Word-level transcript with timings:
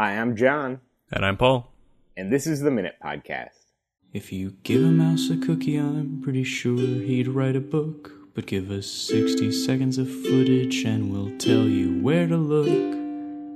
Hi, 0.00 0.12
I'm 0.12 0.34
John, 0.34 0.80
And 1.12 1.26
I'm 1.26 1.36
Paul. 1.36 1.74
and 2.16 2.32
this 2.32 2.46
is 2.46 2.60
the 2.60 2.70
Minute 2.70 2.94
Podcast. 3.04 3.66
If 4.14 4.32
you 4.32 4.56
give 4.62 4.82
a 4.82 4.86
mouse 4.86 5.28
a 5.28 5.36
cookie, 5.36 5.76
I'm 5.76 6.22
pretty 6.22 6.42
sure 6.42 6.78
he'd 6.78 7.28
write 7.28 7.54
a 7.54 7.60
book. 7.60 8.10
But 8.32 8.46
give 8.46 8.70
us 8.70 8.86
60 8.86 9.52
seconds 9.52 9.98
of 9.98 10.08
footage 10.10 10.84
and 10.84 11.12
we'll 11.12 11.36
tell 11.36 11.66
you 11.68 12.00
where 12.00 12.26
to 12.26 12.38
look. 12.38 12.96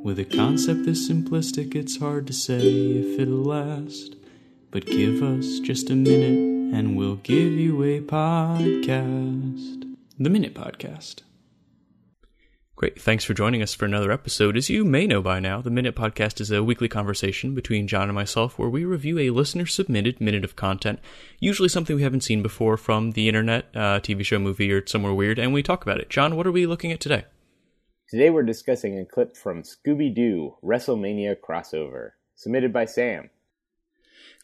With 0.05 0.19
a 0.19 0.27
concept 0.27 0.85
this 0.85 1.09
simplistic, 1.09 1.75
it's 1.75 1.97
hard 1.97 2.27
to 2.27 2.35
say 2.35 2.59
if 2.61 3.19
it'll 3.19 3.37
last. 3.43 4.15
But 4.71 4.85
give 4.85 5.23
us 5.23 5.61
just 5.61 5.89
a 5.89 5.95
minute 5.95 6.77
and 6.77 6.95
we'll 6.95 7.17
give 7.17 7.55
you 7.55 7.83
a 7.85 8.03
podcast. 8.03 9.95
The 10.19 10.29
Minute 10.29 10.55
Podcast. 10.55 11.23
Great. 12.85 13.01
Thanks 13.01 13.25
for 13.25 13.33
joining 13.33 13.63
us 13.63 13.73
for 13.73 13.87
another 13.87 14.13
episode. 14.13 14.59
As 14.59 14.69
you 14.69 14.85
may 14.85 15.07
know 15.07 15.23
by 15.23 15.41
now, 15.41 15.63
the 15.63 15.71
Minute 15.71 15.97
Podcast 15.97 16.39
is 16.39 16.51
a 16.51 16.63
weekly 16.63 16.87
conversation 16.87 17.55
between 17.55 17.89
John 17.89 18.11
and 18.11 18.15
myself 18.15 18.59
where 18.59 18.69
we 18.69 18.85
review 18.85 19.19
a 19.19 19.31
listener 19.31 19.65
submitted 19.65 20.21
minute 20.21 20.45
of 20.45 20.55
content, 20.55 21.01
usually 21.41 21.71
something 21.71 21.97
we 21.97 22.03
haven't 22.03 22.25
seen 22.25 22.43
before 22.43 22.77
from 22.77 23.13
the 23.13 23.27
internet, 23.27 23.75
uh, 23.75 24.01
TV 24.01 24.23
show, 24.23 24.39
movie, 24.39 24.71
or 24.71 24.87
somewhere 24.87 25.15
weird, 25.15 25.39
and 25.39 25.55
we 25.55 25.63
talk 25.63 25.83
about 25.83 25.99
it. 25.99 26.11
John, 26.11 26.37
what 26.37 26.47
are 26.47 26.53
we 26.53 26.67
looking 26.67 26.93
at 26.93 27.01
today? 27.01 27.25
Today 28.11 28.29
we're 28.29 28.43
discussing 28.43 28.99
a 28.99 29.07
clip 29.07 29.35
from 29.35 29.63
Scooby 29.63 30.15
Doo 30.15 30.57
WrestleMania 30.63 31.37
crossover, 31.41 32.11
submitted 32.35 32.71
by 32.71 32.85
Sam. 32.85 33.31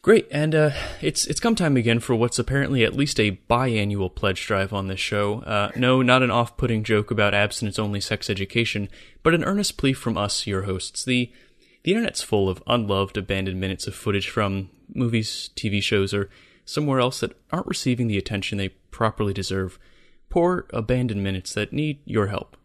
Great, 0.03 0.27
and 0.31 0.55
uh, 0.55 0.71
it's 0.99 1.27
it's 1.27 1.39
come 1.39 1.53
time 1.53 1.77
again 1.77 1.99
for 1.99 2.15
what's 2.15 2.39
apparently 2.39 2.83
at 2.83 2.95
least 2.95 3.19
a 3.19 3.39
biannual 3.47 4.13
pledge 4.13 4.47
drive 4.47 4.73
on 4.73 4.87
this 4.87 4.99
show. 4.99 5.41
Uh, 5.41 5.69
no, 5.75 6.01
not 6.01 6.23
an 6.23 6.31
off-putting 6.31 6.83
joke 6.83 7.11
about 7.11 7.35
abstinence-only 7.35 8.01
sex 8.01 8.27
education, 8.27 8.89
but 9.21 9.35
an 9.35 9.43
earnest 9.43 9.77
plea 9.77 9.93
from 9.93 10.17
us, 10.17 10.47
your 10.47 10.63
hosts. 10.63 11.05
The 11.05 11.31
the 11.83 11.91
internet's 11.91 12.23
full 12.23 12.49
of 12.49 12.63
unloved, 12.65 13.15
abandoned 13.15 13.59
minutes 13.59 13.85
of 13.85 13.93
footage 13.93 14.27
from 14.27 14.71
movies, 14.91 15.51
TV 15.55 15.83
shows, 15.83 16.15
or 16.15 16.31
somewhere 16.65 16.99
else 16.99 17.19
that 17.19 17.39
aren't 17.51 17.67
receiving 17.67 18.07
the 18.07 18.17
attention 18.17 18.57
they 18.57 18.69
properly 18.69 19.33
deserve. 19.33 19.77
Poor, 20.29 20.65
abandoned 20.71 21.23
minutes 21.23 21.53
that 21.53 21.73
need 21.73 21.99
your 22.05 22.27
help. 22.27 22.57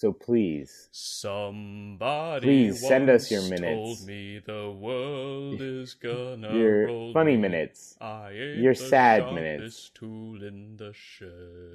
So 0.00 0.14
please, 0.14 0.88
Somebody 0.92 2.46
Please 2.46 2.88
send 2.88 3.10
us 3.10 3.30
your 3.30 3.42
minutes. 3.42 3.98
Told 3.98 4.06
me 4.06 4.38
the 4.38 4.70
world 4.70 5.60
is 5.60 5.92
gonna 5.92 6.54
your 6.56 7.12
funny 7.12 7.32
me. 7.36 7.42
minutes, 7.42 7.98
Your 8.00 8.72
sad 8.72 9.34
minutes. 9.34 9.90
Tool 9.92 10.42
in 10.42 10.78
the 10.78 10.94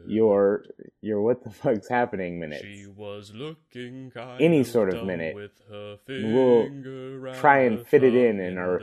your 0.07 0.65
your 1.01 1.21
what 1.21 1.43
the 1.43 1.51
fuck's 1.51 1.87
happening 1.87 2.39
minutes. 2.39 2.63
She 2.63 2.87
was 2.87 3.31
looking 3.35 4.09
kind 4.09 4.41
Any 4.41 4.63
sort 4.63 4.91
of 4.91 5.05
minute. 5.05 5.35
With 5.35 5.61
her 5.69 5.99
We'll 6.07 7.35
try 7.35 7.59
and 7.59 7.85
fit 7.85 8.03
it 8.03 8.15
in 8.15 8.39
in 8.39 8.57
our 8.57 8.81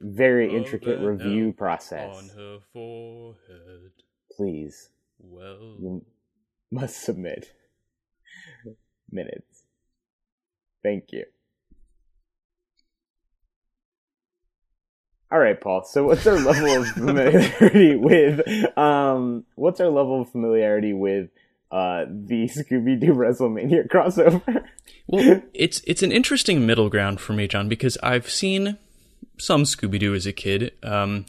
Very 0.00 0.52
intricate 0.56 0.98
review 0.98 1.52
process. 1.52 2.16
on 2.16 2.28
her 2.36 2.58
forehead. 2.72 3.92
Please, 4.36 4.90
Well, 5.20 5.76
you 5.78 6.04
must 6.68 7.00
submit 7.00 7.52
minutes. 9.12 9.64
Thank 10.82 11.12
you. 11.12 11.24
All 15.32 15.38
right, 15.38 15.58
Paul. 15.58 15.82
So, 15.84 16.04
what's 16.04 16.26
our 16.26 16.38
level 16.38 16.82
of 16.82 16.88
familiarity 16.94 17.96
with? 17.96 18.76
Um, 18.76 19.46
what's 19.54 19.80
our 19.80 19.88
level 19.88 20.20
of 20.20 20.30
familiarity 20.30 20.92
with 20.92 21.30
uh, 21.70 22.04
the 22.06 22.48
Scooby 22.48 23.00
Doo 23.00 23.14
WrestleMania 23.14 23.88
crossover? 23.88 24.64
Well, 25.06 25.42
it's 25.54 25.80
it's 25.86 26.02
an 26.02 26.12
interesting 26.12 26.66
middle 26.66 26.90
ground 26.90 27.18
for 27.18 27.32
me, 27.32 27.48
John, 27.48 27.70
because 27.70 27.96
I've 28.02 28.28
seen 28.28 28.76
some 29.38 29.62
Scooby 29.62 29.98
Doo 29.98 30.14
as 30.14 30.26
a 30.26 30.34
kid, 30.34 30.72
um, 30.82 31.24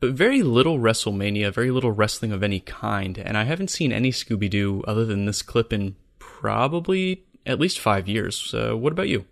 but 0.00 0.12
very 0.12 0.42
little 0.42 0.78
WrestleMania, 0.78 1.52
very 1.52 1.70
little 1.70 1.92
wrestling 1.92 2.32
of 2.32 2.42
any 2.42 2.60
kind, 2.60 3.18
and 3.18 3.36
I 3.36 3.44
haven't 3.44 3.68
seen 3.68 3.92
any 3.92 4.12
Scooby 4.12 4.48
Doo 4.48 4.82
other 4.88 5.04
than 5.04 5.26
this 5.26 5.42
clip 5.42 5.74
in 5.74 5.96
probably 6.42 7.22
at 7.46 7.60
least 7.60 7.78
five 7.78 8.08
years. 8.08 8.52
Uh, 8.52 8.76
what 8.76 8.92
about 8.92 9.08
you? 9.08 9.24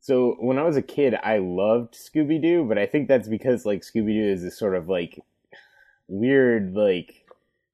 So 0.00 0.36
when 0.38 0.58
I 0.58 0.62
was 0.64 0.76
a 0.76 0.82
kid, 0.82 1.14
I 1.24 1.38
loved 1.38 1.94
Scooby 1.94 2.40
Doo, 2.40 2.64
but 2.68 2.76
I 2.78 2.84
think 2.86 3.08
that's 3.08 3.26
because 3.26 3.64
like 3.64 3.80
Scooby 3.80 4.12
Doo 4.12 4.32
is 4.34 4.42
this 4.42 4.56
sort 4.58 4.76
of 4.76 4.86
like 4.88 5.18
weird, 6.08 6.74
like 6.74 7.24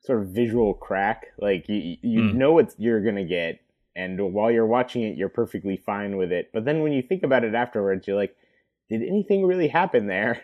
sort 0.01 0.21
of 0.22 0.28
visual 0.28 0.75
crack. 0.75 1.27
Like 1.39 1.69
you, 1.69 1.97
you 2.03 2.21
Mm. 2.22 2.34
know 2.34 2.53
what 2.53 2.72
you're 2.78 3.03
gonna 3.03 3.25
get, 3.25 3.61
and 3.97 4.33
while 4.33 4.51
you're 4.51 4.67
watching 4.67 5.03
it, 5.03 5.17
you're 5.17 5.28
perfectly 5.28 5.77
fine 5.77 6.17
with 6.17 6.31
it. 6.33 6.51
But 6.55 6.65
then 6.65 6.83
when 6.83 6.93
you 6.93 7.03
think 7.03 7.25
about 7.25 7.43
it 7.45 7.55
afterwards, 7.55 8.06
you're 8.06 8.17
like, 8.17 8.34
did 8.89 9.03
anything 9.03 9.45
really 9.45 9.69
happen 9.69 10.06
there? 10.06 10.41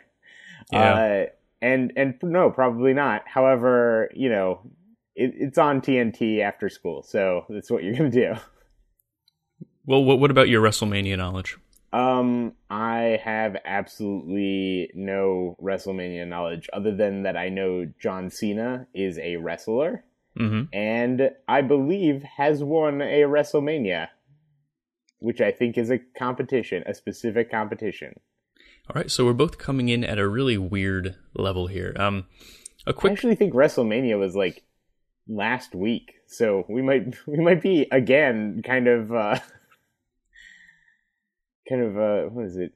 Yeah. 0.73 0.93
Uh, 0.95 1.27
and 1.63 1.93
and 1.97 2.15
no, 2.23 2.51
probably 2.51 2.93
not. 2.93 3.23
However, 3.27 4.11
you 4.13 4.29
know, 4.29 4.61
it, 5.19 5.35
it's 5.37 5.59
on 5.59 5.81
TNT 5.81 6.41
after 6.41 6.69
school, 6.69 7.03
so 7.03 7.45
that's 7.49 7.71
what 7.71 7.83
you're 7.83 7.97
gonna 7.97 8.11
do. 8.11 8.35
Well, 9.87 10.05
what 10.05 10.21
what 10.21 10.31
about 10.31 10.49
your 10.49 10.63
WrestleMania 10.63 11.17
knowledge? 11.17 11.57
Um, 11.93 12.53
I 12.69 13.19
have 13.25 13.57
absolutely 13.65 14.91
no 14.95 15.57
WrestleMania 15.63 16.29
knowledge 16.29 16.69
other 16.73 16.95
than 16.95 17.23
that 17.23 17.37
I 17.37 17.49
know 17.49 17.87
John 17.99 18.29
Cena 18.29 18.87
is 18.93 19.19
a 19.19 19.37
wrestler 19.37 20.05
hmm 20.37 20.65
and 20.73 21.31
I 21.49 21.63
believe 21.63 22.23
has 22.23 22.63
won 22.63 23.03
a 23.03 23.23
WrestleMania, 23.23 24.09
which 25.19 25.41
I 25.41 25.51
think 25.51 25.77
is 25.77 25.91
a 25.91 25.99
competition, 26.17 26.85
a 26.87 26.95
specific 26.95 27.51
competition. 27.51 28.21
All 28.89 28.95
right, 28.95 29.11
so 29.11 29.25
we're 29.25 29.33
both 29.33 29.59
coming 29.59 29.89
in 29.89 30.05
at 30.05 30.19
a 30.19 30.29
really 30.29 30.57
weird 30.57 31.17
level 31.35 31.67
here. 31.67 31.95
Um, 31.99 32.27
a 32.87 32.91
I 32.91 32.93
quick 32.93 33.13
actually 33.13 33.35
think 33.35 33.53
WrestleMania 33.53 34.19
was 34.19 34.37
like 34.37 34.63
last 35.29 35.75
week, 35.75 36.15
so 36.27 36.65
we 36.69 36.83
might 36.83 37.15
we 37.27 37.39
might 37.39 37.63
be 37.63 37.87
again 37.93 38.63
kind 38.65 38.89
of 38.89 39.13
uh 39.13 39.39
kind 41.69 41.83
of 41.83 41.97
uh 41.99 42.23
what 42.31 42.47
is 42.47 42.57
it? 42.57 42.73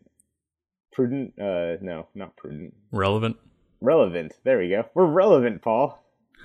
Prudent? 0.92 1.34
Uh 1.38 1.76
no, 1.80 2.08
not 2.14 2.36
prudent. 2.36 2.74
relevant. 2.90 3.36
Relevant. 3.80 4.32
There 4.44 4.58
we 4.58 4.68
go. 4.68 4.84
We're 4.94 5.06
relevant, 5.06 5.62
Paul. 5.62 5.98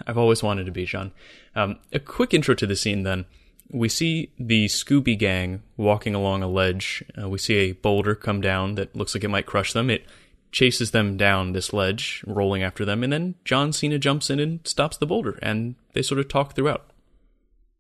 I've 0.08 0.18
always 0.18 0.42
wanted 0.42 0.66
to 0.66 0.72
be, 0.72 0.86
John. 0.86 1.12
Um, 1.56 1.78
a 1.94 2.00
quick 2.00 2.34
intro 2.34 2.56
to 2.56 2.66
the 2.66 2.76
scene 2.76 3.04
then. 3.04 3.26
We 3.70 3.90
see 3.90 4.32
the 4.40 4.66
Scooby 4.68 5.18
Gang 5.18 5.62
walking 5.76 6.16
along 6.16 6.42
a 6.42 6.48
ledge. 6.48 7.04
Uh, 7.20 7.30
we 7.30 7.38
see 7.38 7.56
a 7.58 7.72
boulder 7.74 8.16
come 8.16 8.42
down 8.42 8.74
that 8.76 8.96
looks 8.96 9.14
like 9.14 9.24
it 9.24 9.28
might 9.30 9.46
crush 9.46 9.74
them. 9.74 9.90
It 9.92 10.04
chases 10.52 10.92
them 10.92 11.18
down 11.18 11.52
this 11.54 11.74
ledge, 11.74 12.24
rolling 12.26 12.64
after 12.64 12.86
them, 12.86 13.04
and 13.04 13.12
then 13.12 13.36
John 13.46 13.74
Cena 13.74 14.00
jumps 14.00 14.30
in 14.30 14.40
and 14.40 14.60
stops 14.66 14.98
the 14.98 15.06
boulder, 15.06 15.38
and 15.42 15.76
they 15.94 16.02
sort 16.02 16.20
of 16.20 16.28
talk 16.28 16.56
throughout. 16.56 16.90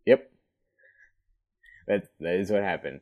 Yep. 0.05 0.29
That 1.87 2.09
that 2.19 2.35
is 2.35 2.51
what 2.51 2.63
happened. 2.63 3.01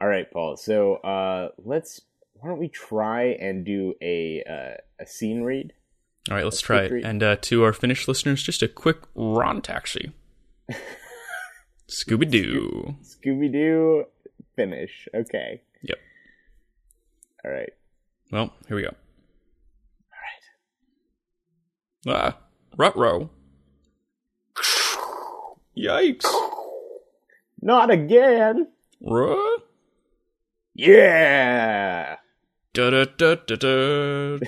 All 0.00 0.08
right, 0.08 0.30
Paul. 0.30 0.56
So 0.56 0.96
uh 0.96 1.48
let's 1.64 2.00
why 2.34 2.48
don't 2.50 2.58
we 2.58 2.68
try 2.68 3.36
and 3.40 3.64
do 3.64 3.94
a 4.00 4.44
uh, 4.48 5.02
a 5.02 5.06
scene 5.06 5.42
read? 5.42 5.72
All 6.30 6.36
right, 6.36 6.44
let's 6.44 6.56
That's 6.56 6.62
try 6.66 6.82
it. 6.82 6.92
read. 6.92 7.04
And 7.04 7.22
uh, 7.22 7.36
to 7.42 7.64
our 7.64 7.72
Finnish 7.72 8.06
listeners, 8.06 8.42
just 8.42 8.62
a 8.62 8.68
quick 8.68 8.98
Ron 9.14 9.60
taxi. 9.62 10.12
Scooby 11.88 12.30
Doo. 12.30 12.96
Scooby 13.02 13.50
Doo 13.50 14.04
finish. 14.54 15.08
Okay. 15.14 15.62
Yep. 15.82 15.98
All 17.44 17.50
right. 17.50 17.72
Well, 18.30 18.52
here 18.66 18.76
we 18.76 18.82
go. 18.82 18.94
All 22.06 22.12
right. 22.14 22.34
Ah, 22.34 22.38
rut 22.76 22.96
row. 22.96 23.30
Yikes. 25.76 26.26
Not 27.62 27.90
again. 27.90 28.68
Ruh? 29.00 29.58
Yeah. 30.74 32.16
Da 32.72 32.90
da 32.90 33.04
da 33.04 33.34
da 33.34 33.56
da 33.56 34.38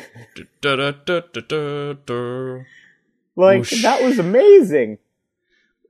da 0.61 0.77
da 0.77 0.91
da 0.91 1.21
da 1.21 1.41
da 1.41 1.93
da. 1.95 2.59
Like 3.37 3.59
Whoosh. 3.61 3.83
that 3.83 4.03
was 4.03 4.19
amazing. 4.19 4.99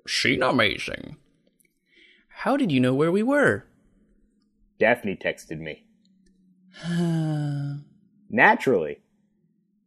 She 0.07 0.39
amazing. 0.39 1.17
How 2.29 2.57
did 2.57 2.71
you 2.73 2.81
know 2.81 2.95
where 2.95 3.13
we 3.13 3.23
were? 3.23 3.67
Daphne 4.79 5.17
texted 5.17 5.59
me. 5.59 5.85
Naturally. 8.31 9.01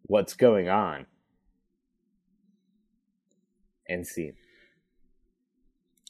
What's 0.03 0.33
going 0.33 0.69
on? 0.69 1.05
And 3.87 4.05
see. 4.05 4.33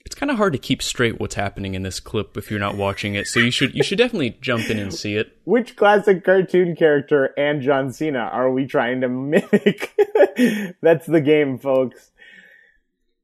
It's 0.06 0.16
kind 0.16 0.30
of 0.30 0.38
hard 0.38 0.54
to 0.54 0.60
keep 0.60 0.84
straight 0.84 1.20
what's 1.20 1.36
happening 1.36 1.76
in 1.76 1.84
this 1.84 2.00
clip 2.00 2.36
if 2.38 2.52
you're 2.52 2.60
not 2.60 2.76
watching 2.76 3.16
it. 3.16 3.26
So 3.28 3.40
you 3.40 3.52
should 3.52 3.74
you 3.74 3.84
should 3.84 3.98
definitely 3.98 4.38
jump 4.42 4.70
in 4.70 4.78
and 4.78 4.94
see 4.94 5.16
it. 5.16 5.38
Which 5.46 5.76
classic 5.76 6.24
cartoon 6.26 6.76
character 6.76 7.34
and 7.38 7.62
John 7.62 7.92
Cena 7.94 8.20
are 8.20 8.52
we 8.52 8.66
trying 8.66 9.02
to 9.02 9.10
mimic? 9.10 9.94
That's 10.82 11.08
the 11.08 11.22
game, 11.22 11.58
folks. 11.58 12.12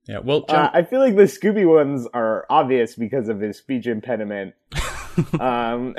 Yeah. 0.08 0.20
Well, 0.20 0.46
John, 0.50 0.66
Uh, 0.68 0.72
I 0.74 0.84
feel 0.84 1.00
like 1.00 1.16
the 1.16 1.24
Scooby 1.24 1.68
ones 1.68 2.08
are 2.14 2.46
obvious 2.50 2.96
because 2.96 3.28
of 3.30 3.40
his 3.40 3.58
speech 3.58 3.86
impediment. 3.86 4.56
um, 5.40 5.96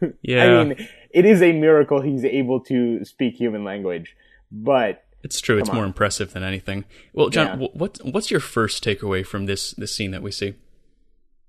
Yeah. 0.22 0.44
I 0.60 0.64
mean, 0.64 0.88
it 1.10 1.24
is 1.24 1.42
a 1.42 1.52
miracle 1.52 2.00
he's 2.00 2.24
able 2.24 2.60
to 2.64 3.04
speak 3.04 3.34
human 3.36 3.64
language, 3.64 4.16
but 4.52 5.04
It's 5.24 5.40
true. 5.40 5.58
It's 5.58 5.68
Come 5.68 5.76
more 5.76 5.84
impressive 5.84 6.32
than 6.32 6.42
anything. 6.42 6.84
Well, 7.12 7.28
John, 7.30 7.60
Yeah. 7.60 7.68
what 7.72 7.98
what's 8.04 8.30
your 8.30 8.40
first 8.40 8.84
takeaway 8.84 9.26
from 9.26 9.46
this 9.46 9.72
this 9.72 9.94
scene 9.94 10.10
that 10.12 10.22
we 10.22 10.30
see? 10.30 10.54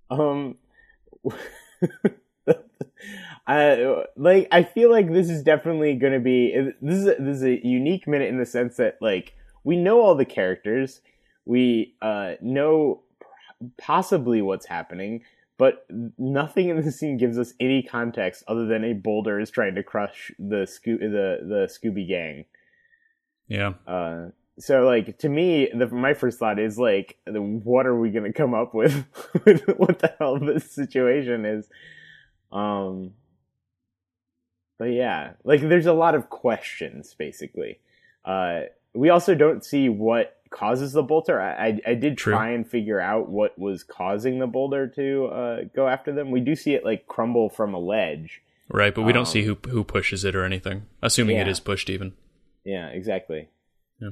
Um, 0.09 0.57
I 3.47 4.03
like. 4.15 4.47
I 4.51 4.63
feel 4.63 4.91
like 4.91 5.11
this 5.11 5.29
is 5.29 5.41
definitely 5.43 5.95
going 5.95 6.13
to 6.13 6.19
be 6.19 6.53
this 6.81 6.97
is 6.97 7.05
a, 7.07 7.15
this 7.19 7.37
is 7.37 7.43
a 7.43 7.65
unique 7.65 8.07
minute 8.07 8.29
in 8.29 8.37
the 8.37 8.45
sense 8.45 8.77
that 8.77 8.97
like 9.01 9.33
we 9.63 9.75
know 9.75 10.01
all 10.01 10.15
the 10.15 10.25
characters, 10.25 11.01
we 11.45 11.95
uh 12.01 12.33
know 12.41 13.01
possibly 13.77 14.41
what's 14.41 14.67
happening, 14.67 15.23
but 15.59 15.85
nothing 16.17 16.69
in 16.69 16.81
the 16.81 16.89
scene 16.89 17.17
gives 17.17 17.37
us 17.37 17.53
any 17.59 17.83
context 17.83 18.45
other 18.47 18.65
than 18.65 18.85
a 18.85 18.93
boulder 18.93 19.41
is 19.41 19.51
trying 19.51 19.75
to 19.75 19.83
crush 19.83 20.31
the 20.39 20.65
Scoo- 20.65 20.99
the 20.99 21.39
the 21.41 21.67
Scooby 21.69 22.07
gang. 22.07 22.45
Yeah. 23.49 23.73
Uh, 23.85 24.29
so 24.57 24.85
like 24.85 25.17
to 25.17 25.27
me, 25.27 25.69
the 25.77 25.87
my 25.87 26.13
first 26.13 26.39
thought 26.39 26.59
is 26.59 26.79
like, 26.79 27.17
what 27.27 27.85
are 27.85 27.99
we 27.99 28.09
gonna 28.09 28.31
come 28.31 28.53
up 28.53 28.73
with? 28.73 29.05
with 29.45 29.63
what 29.75 29.99
the 29.99 30.15
hell 30.17 30.39
this 30.39 30.71
situation 30.71 31.43
is? 31.43 31.67
Um, 32.53 33.11
but 34.77 34.85
yeah, 34.85 35.33
like 35.43 35.59
there's 35.59 35.87
a 35.87 35.93
lot 35.93 36.15
of 36.15 36.29
questions 36.29 37.13
basically. 37.19 37.79
Uh, 38.23 38.61
we 38.93 39.09
also 39.09 39.35
don't 39.35 39.63
see 39.63 39.89
what 39.89 40.35
causes 40.49 40.93
the 40.93 41.03
boulder. 41.03 41.39
I 41.41 41.67
I, 41.67 41.79
I 41.87 41.93
did 41.93 42.17
True. 42.17 42.33
try 42.33 42.49
and 42.51 42.67
figure 42.67 42.99
out 42.99 43.29
what 43.29 43.57
was 43.57 43.83
causing 43.83 44.39
the 44.39 44.47
boulder 44.47 44.87
to 44.87 45.25
uh, 45.27 45.57
go 45.75 45.87
after 45.87 46.11
them. 46.11 46.31
We 46.31 46.39
do 46.41 46.55
see 46.55 46.73
it 46.73 46.83
like 46.83 47.07
crumble 47.07 47.49
from 47.49 47.73
a 47.73 47.79
ledge. 47.79 48.41
Right, 48.71 48.93
but 48.93 49.01
we 49.01 49.13
don't 49.13 49.21
Um, 49.21 49.31
see 49.33 49.43
who 49.43 49.57
who 49.69 49.83
pushes 49.83 50.23
it 50.23 50.35
or 50.35 50.43
anything. 50.43 50.85
Assuming 51.01 51.37
it 51.37 51.45
yeah. 51.47 51.51
is 51.51 51.59
pushed 51.59 51.89
even. 51.89 52.13
Yeah, 52.63 52.87
exactly. 52.89 53.49
Yeah. 53.99 54.09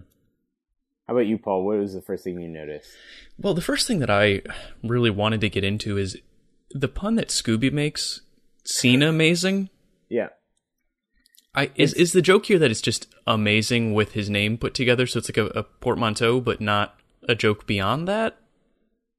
How 1.07 1.13
about 1.13 1.27
you, 1.27 1.37
Paul? 1.37 1.63
What 1.65 1.77
was 1.77 1.93
the 1.93 2.01
first 2.01 2.23
thing 2.23 2.41
you 2.41 2.47
noticed? 2.47 2.89
Well, 3.37 3.53
the 3.53 3.61
first 3.61 3.87
thing 3.87 3.99
that 3.99 4.09
I 4.09 4.41
really 4.83 5.09
wanted 5.11 5.41
to 5.41 5.49
get 5.49 5.63
into 5.63 5.97
is 5.97 6.17
the 6.71 6.87
pun 6.87 7.15
that 7.15 7.27
Scooby 7.29 7.71
makes. 7.71 8.21
Cena 8.65 9.09
amazing. 9.09 9.69
Yeah. 10.09 10.29
I 11.57 11.71
is 11.75 11.93
is 11.95 12.13
the 12.13 12.21
joke 12.21 12.45
here 12.45 12.59
that 12.59 12.69
it's 12.69 12.81
just 12.81 13.13
amazing 13.25 13.95
with 13.95 14.11
his 14.11 14.29
name 14.29 14.57
put 14.57 14.75
together, 14.75 15.07
so 15.07 15.17
it's 15.17 15.27
like 15.27 15.37
a, 15.37 15.47
a 15.59 15.63
portmanteau, 15.63 16.39
but 16.39 16.61
not 16.61 16.99
a 17.27 17.33
joke 17.33 17.65
beyond 17.65 18.07
that. 18.07 18.37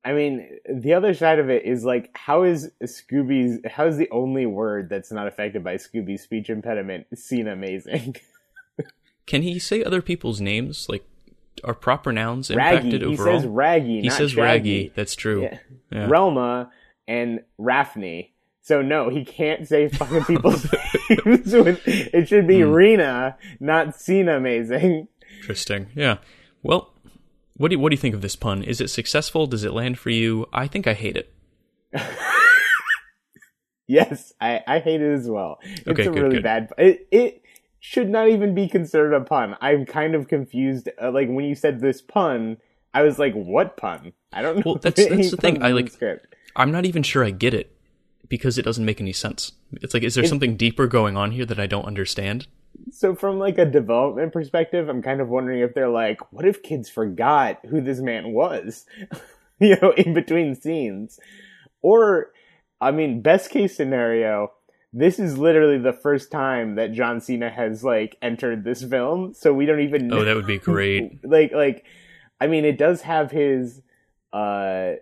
I 0.04 0.12
mean, 0.12 0.48
the 0.72 0.94
other 0.94 1.12
side 1.12 1.40
of 1.40 1.50
it 1.50 1.64
is 1.64 1.84
like, 1.84 2.16
how 2.16 2.44
is 2.44 2.70
Scooby's? 2.84 3.58
How 3.68 3.86
is 3.86 3.96
the 3.96 4.08
only 4.10 4.46
word 4.46 4.88
that's 4.88 5.10
not 5.10 5.26
affected 5.26 5.64
by 5.64 5.74
Scooby's 5.74 6.22
speech 6.22 6.48
impediment 6.48 7.06
seen 7.18 7.48
amazing? 7.48 8.14
Can 9.26 9.42
he 9.42 9.58
say 9.58 9.82
other 9.82 10.00
people's 10.00 10.40
names? 10.40 10.88
Like, 10.88 11.04
are 11.64 11.74
proper 11.74 12.12
nouns 12.12 12.50
Raggy. 12.54 12.76
impacted 12.76 13.02
He 13.02 13.16
says 13.16 13.46
Raggy. 13.46 14.00
he 14.00 14.10
says 14.10 14.30
Shaggy. 14.30 14.42
Raggy. 14.42 14.92
That's 14.94 15.16
true. 15.16 15.42
Yeah. 15.42 15.58
Yeah. 15.90 16.08
Relma 16.08 16.70
and 17.08 17.40
Raffney. 17.60 18.30
So 18.68 18.82
no, 18.82 19.08
he 19.08 19.24
can't 19.24 19.66
say 19.66 19.88
fucking 20.00 20.24
people's 20.24 20.66
names. 21.08 21.54
With, 21.54 21.80
it 21.86 22.28
should 22.28 22.46
be 22.46 22.60
Hmm. 22.60 22.70
Rena, 22.70 23.36
not 23.60 23.98
Cena. 23.98 24.36
Amazing. 24.36 25.08
Interesting. 25.40 25.86
Yeah. 25.94 26.18
Well, 26.62 26.92
what 27.56 27.68
do 27.68 27.76
you, 27.76 27.78
what 27.80 27.88
do 27.88 27.94
you 27.94 27.98
think 27.98 28.14
of 28.14 28.20
this 28.20 28.36
pun? 28.36 28.62
Is 28.62 28.82
it 28.82 28.88
successful? 28.90 29.46
Does 29.46 29.64
it 29.64 29.72
land 29.72 29.98
for 29.98 30.10
you? 30.10 30.46
I 30.52 30.66
think 30.66 30.86
I 30.86 30.92
hate 30.92 31.16
it. 31.16 31.32
Yes, 33.90 34.34
I, 34.38 34.62
I 34.66 34.80
hate 34.80 35.00
it 35.00 35.14
as 35.14 35.30
well. 35.30 35.60
It's 35.62 35.88
Okay, 35.88 36.02
a 36.06 36.10
good, 36.10 36.22
really 36.22 36.34
good. 36.36 36.42
bad. 36.42 36.70
It 36.76 37.08
it 37.10 37.42
should 37.80 38.10
not 38.10 38.28
even 38.28 38.54
be 38.54 38.68
considered 38.68 39.14
a 39.14 39.22
pun. 39.22 39.56
I'm 39.62 39.86
kind 39.86 40.14
of 40.14 40.28
confused. 40.28 40.90
Uh, 41.00 41.10
like 41.10 41.28
when 41.28 41.46
you 41.46 41.54
said 41.54 41.80
this 41.80 42.02
pun, 42.02 42.58
I 42.92 43.00
was 43.02 43.18
like, 43.18 43.32
"What 43.32 43.78
pun?" 43.78 44.12
I 44.30 44.42
don't 44.42 44.56
know. 44.56 44.62
Well, 44.66 44.74
that's- 44.82 45.08
that's 45.08 45.30
the 45.30 45.38
thing. 45.38 45.62
I 45.62 45.70
the 45.70 45.76
like- 45.76 45.90
script. 45.90 46.34
I'm 46.54 46.70
not 46.70 46.84
even 46.84 47.02
sure 47.02 47.24
I 47.24 47.30
get 47.30 47.54
it 47.54 47.74
because 48.28 48.58
it 48.58 48.62
doesn't 48.64 48.84
make 48.84 49.00
any 49.00 49.12
sense. 49.12 49.52
It's 49.82 49.94
like, 49.94 50.02
is 50.02 50.14
there 50.14 50.24
It- 50.24 50.28
something 50.28 50.56
deeper 50.56 50.86
going 50.86 51.16
on 51.16 51.32
here 51.32 51.44
that 51.46 51.58
I 51.60 51.66
don't 51.66 51.84
understand? 51.86 52.46
So 52.92 53.14
from 53.14 53.38
like 53.38 53.58
a 53.58 53.64
development 53.66 54.32
perspective, 54.32 54.88
I'm 54.88 55.02
kind 55.02 55.20
of 55.20 55.28
wondering 55.28 55.60
if 55.60 55.74
they're 55.74 55.88
like, 55.88 56.32
"What 56.32 56.44
if 56.46 56.62
kids 56.62 56.88
forgot 56.88 57.58
who 57.68 57.80
this 57.80 58.00
man 58.00 58.32
was?" 58.32 58.86
you 59.60 59.76
know, 59.82 59.92
in 59.96 60.14
between 60.14 60.54
scenes, 60.54 61.18
or 61.82 62.30
I 62.80 62.90
mean, 62.92 63.20
best 63.20 63.50
case 63.50 63.76
scenario. 63.76 64.52
This 64.92 65.18
is 65.18 65.36
literally 65.36 65.76
the 65.78 65.92
first 65.92 66.30
time 66.30 66.76
that 66.76 66.92
John 66.92 67.20
Cena 67.20 67.50
has 67.50 67.82
like 67.84 68.16
entered 68.22 68.64
this 68.64 68.82
film, 68.84 69.34
so 69.34 69.52
we 69.52 69.66
don't 69.66 69.80
even 69.80 70.06
know 70.06 70.18
Oh, 70.18 70.24
that 70.24 70.36
would 70.36 70.46
be 70.46 70.58
great. 70.58 71.18
like 71.24 71.52
like 71.52 71.84
i 72.40 72.46
mean 72.46 72.64
it 72.64 72.78
does 72.78 73.02
have 73.02 73.32
his 73.32 73.82
uh 74.32 74.92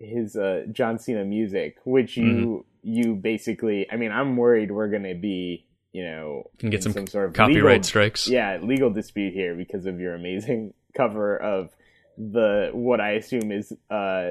his 0.00 0.34
uh 0.34 0.64
john 0.72 0.98
cena 0.98 1.24
music 1.24 1.76
which 1.84 2.16
you 2.16 2.64
Mm-hmm. 2.84 2.90
you 3.04 3.14
basically 3.14 3.86
i 3.92 3.96
mean 3.96 4.10
i'm 4.10 4.36
worried 4.36 4.70
we're 4.70 4.88
gonna 4.88 5.14
be 5.14 5.66
you 5.92 6.02
know 6.04 6.44
Can 6.58 6.70
get 6.70 6.84
in 6.86 6.92
some, 6.92 7.06
sort 7.06 7.26
of 7.28 7.34
copyright 7.34 7.72
legal, 7.74 7.82
strikes. 7.84 8.26
yeah 8.28 8.58
legal 8.62 8.90
dispute 8.90 9.34
here 9.34 9.54
because 9.54 9.84
of 9.86 10.00
your 10.00 10.14
amazing 10.14 10.72
cover 10.96 11.36
of 11.36 11.70
the 12.16 12.70
what 12.72 13.00
i 13.00 13.10
assume 13.12 13.52
is 13.52 13.72
uh 13.90 14.30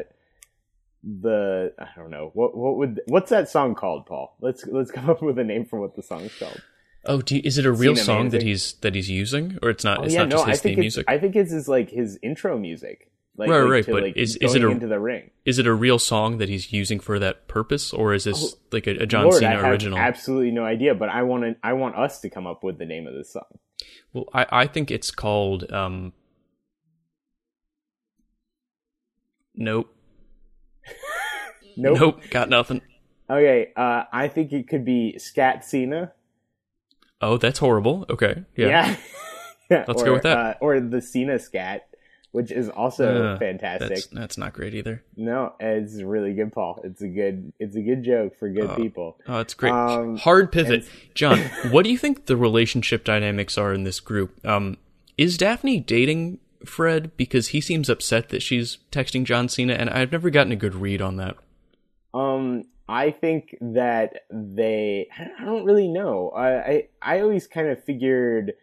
the 1.03 1.71
i 1.79 1.87
don't 1.95 2.09
know 2.09 2.31
what 2.33 2.57
what 2.57 2.75
would 2.77 3.01
what's 3.07 3.29
that 3.29 3.47
song 3.47 3.73
called 3.73 4.05
paul 4.05 4.35
let's 4.41 4.65
let's 4.67 4.91
come 4.91 5.09
up 5.13 5.21
with 5.21 5.37
a 5.39 5.43
name 5.43 5.65
for 5.65 5.79
what 5.79 5.95
the 5.95 6.03
song's 6.03 6.35
called 6.37 6.61
Oh, 7.05 7.21
you, 7.29 7.39
is 7.45 7.57
it 7.57 7.65
a 7.65 7.71
real 7.71 7.95
Cena 7.95 8.05
song 8.05 8.29
that 8.31 8.41
he's 8.41 8.73
that 8.81 8.93
he's 8.93 9.09
using, 9.09 9.57
or 9.63 9.69
it's 9.69 9.85
not? 9.85 9.99
Oh 9.99 10.03
it's 10.03 10.13
yeah, 10.13 10.19
not 10.19 10.29
no, 10.29 10.35
just 10.39 10.47
I 10.49 10.51
think 10.57 10.75
theme 10.75 10.79
music. 10.81 11.05
I 11.07 11.17
think 11.17 11.33
it's 11.37 11.49
his 11.49 11.69
like 11.69 11.89
his 11.89 12.19
intro 12.21 12.59
music. 12.59 13.09
Like, 13.39 13.49
Right, 13.49 13.61
like, 13.61 13.69
right, 13.71 13.85
to, 13.85 13.91
but 13.93 14.03
like, 14.03 14.17
is- 14.17 14.35
is 14.35 14.53
it 14.53 14.63
a- 14.63 14.69
into 14.69 14.85
the 14.87 14.99
ring? 14.99 15.31
Is 15.45 15.57
it 15.59 15.65
a 15.65 15.73
real 15.73 15.97
song 15.97 16.37
that 16.39 16.49
he's 16.49 16.71
using 16.73 16.99
for 16.99 17.17
that 17.19 17.47
purpose, 17.47 17.93
or 17.93 18.13
is 18.13 18.25
this 18.25 18.53
Oh, 18.53 18.57
like 18.71 18.85
a, 18.85 18.97
a 19.03 19.05
John 19.05 19.23
Lord, 19.23 19.35
I 19.35 19.39
Cena 19.47 19.61
have 19.61 19.71
original? 19.71 19.97
absolutely 19.97 20.51
no 20.51 20.65
idea, 20.65 20.93
but 20.93 21.09
I 21.09 21.23
want 21.23 21.43
to. 21.43 21.55
I 21.63 21.73
want 21.73 21.95
us 21.95 22.19
to 22.21 22.29
come 22.29 22.45
up 22.45 22.63
with 22.63 22.77
the 22.77 22.85
name 22.85 23.07
of 23.07 23.13
this 23.13 23.31
song. 23.33 23.45
well, 24.13 24.25
I, 24.33 24.45
I 24.51 24.67
think 24.67 24.91
it's 24.91 25.09
called. 25.09 25.71
Um, 25.71 26.13
nope. 29.55 29.93
Nope. 31.77 31.97
Nope. 31.97 32.21
Got 32.29 32.49
nothing. 32.49 32.81
Okay, 33.29 33.71
uh, 33.73 34.03
I 34.11 34.27
think 34.27 34.51
it 34.51 34.67
could 34.67 34.83
be 34.83 35.17
Scat 35.17 35.63
Cena. 35.63 36.11
Oh, 37.21 37.37
that's 37.37 37.59
horrible. 37.59 38.05
Okay. 38.09 38.43
Yeah. 38.57 38.67
Yeah, 38.67 38.95
Yeah, 39.71 39.85
Let's 39.87 40.01
or, 40.01 40.05
go 40.05 40.13
with 40.13 40.23
that. 40.23 40.37
Uh, 40.37 40.53
or 40.59 40.79
the 40.81 40.99
Cena 41.01 41.39
Scat, 41.39 41.87
which 42.31 42.51
is 42.51 42.69
also 42.69 43.33
Uh, 43.33 43.39
fantastic. 43.39 43.89
That's 43.89 44.05
that's 44.07 44.37
not 44.37 44.53
great 44.53 44.73
either. 44.75 45.03
No, 45.15 45.53
it's 45.59 46.01
really 46.01 46.33
good, 46.33 46.51
Paul. 46.53 46.79
It's 46.83 47.01
a 47.01 47.07
good. 47.07 47.51
It's 47.59 47.75
a 47.75 47.81
good 47.81 48.03
joke 48.03 48.37
for 48.37 48.49
good 48.49 48.69
Uh, 48.69 48.75
people. 48.75 49.17
Oh, 49.27 49.39
it's 49.39 49.53
great. 49.53 49.73
Um, 49.73 50.17
Hard 50.17 50.51
pivot. 50.51 50.85
John, 51.15 51.39
what 51.71 51.83
do 51.85 51.91
you 51.91 51.97
think 51.97 52.25
the 52.27 52.37
relationship 52.37 53.03
dynamics 53.03 53.57
are 53.57 53.73
in 53.73 53.83
this 53.83 53.99
group? 53.99 54.45
Um, 54.45 54.77
is 55.17 55.37
Daphne 55.37 55.79
dating 55.79 56.39
Fred 56.65 57.15
because 57.17 57.47
he 57.49 57.61
seems 57.61 57.89
upset 57.89 58.29
that 58.29 58.41
she's 58.41 58.77
texting 58.91 59.23
John 59.23 59.49
Cena, 59.49 59.73
and 59.73 59.89
I've 59.89 60.11
never 60.11 60.29
gotten 60.29 60.51
a 60.51 60.55
good 60.57 60.75
read 60.75 61.01
on 61.01 61.17
that. 61.17 61.35
Um, 62.13 62.65
I 62.87 63.11
think 63.11 63.55
that 63.61 64.23
they. 64.31 65.07
I 65.39 65.45
don't 65.45 65.63
really 65.65 65.87
know. 65.87 66.29
I 66.29 66.49
I, 66.59 66.87
I 67.01 67.19
always 67.21 67.47
kind 67.47 67.67
of 67.69 67.83
figured 67.83 68.53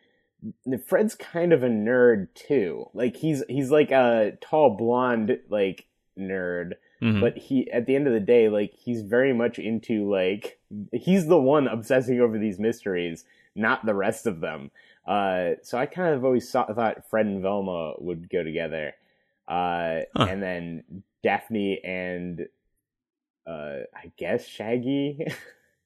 Fred's 0.87 1.15
kind 1.15 1.53
of 1.53 1.63
a 1.63 1.69
nerd 1.69 2.29
too. 2.35 2.87
Like 2.95 3.17
he's 3.17 3.43
he's 3.49 3.71
like 3.71 3.91
a 3.91 4.33
tall 4.41 4.71
blonde 4.77 5.39
like 5.49 5.87
nerd, 6.19 6.73
Mhm. 7.03 7.21
but 7.21 7.37
he 7.37 7.71
at 7.71 7.87
the 7.87 7.95
end 7.97 8.07
of 8.07 8.13
the 8.13 8.21
day 8.21 8.49
like 8.49 8.73
he's 8.73 9.03
very 9.03 9.33
much 9.33 9.59
into 9.59 10.09
like 10.11 10.59
he's 10.93 11.27
the 11.27 11.41
one 11.41 11.67
obsessing 11.69 12.21
over 12.21 12.39
these 12.39 12.59
mysteries, 12.59 13.25
not 13.55 13.85
the 13.87 13.95
rest 13.95 14.27
of 14.27 14.41
them. 14.41 14.71
Uh, 15.07 15.53
so 15.63 15.79
I 15.79 15.87
kind 15.87 16.15
of 16.15 16.25
always 16.25 16.49
saw, 16.49 16.67
thought 16.73 17.09
Fred 17.09 17.27
and 17.27 17.41
Velma 17.43 17.95
would 17.99 18.29
go 18.29 18.43
together, 18.43 18.95
uh, 19.47 20.01
Huh. 20.17 20.27
and 20.29 20.43
then 20.43 21.03
Daphne 21.23 21.81
and 21.85 22.49
uh, 23.47 23.81
I 23.95 24.11
guess 24.17 24.47
Shaggy. 24.47 25.27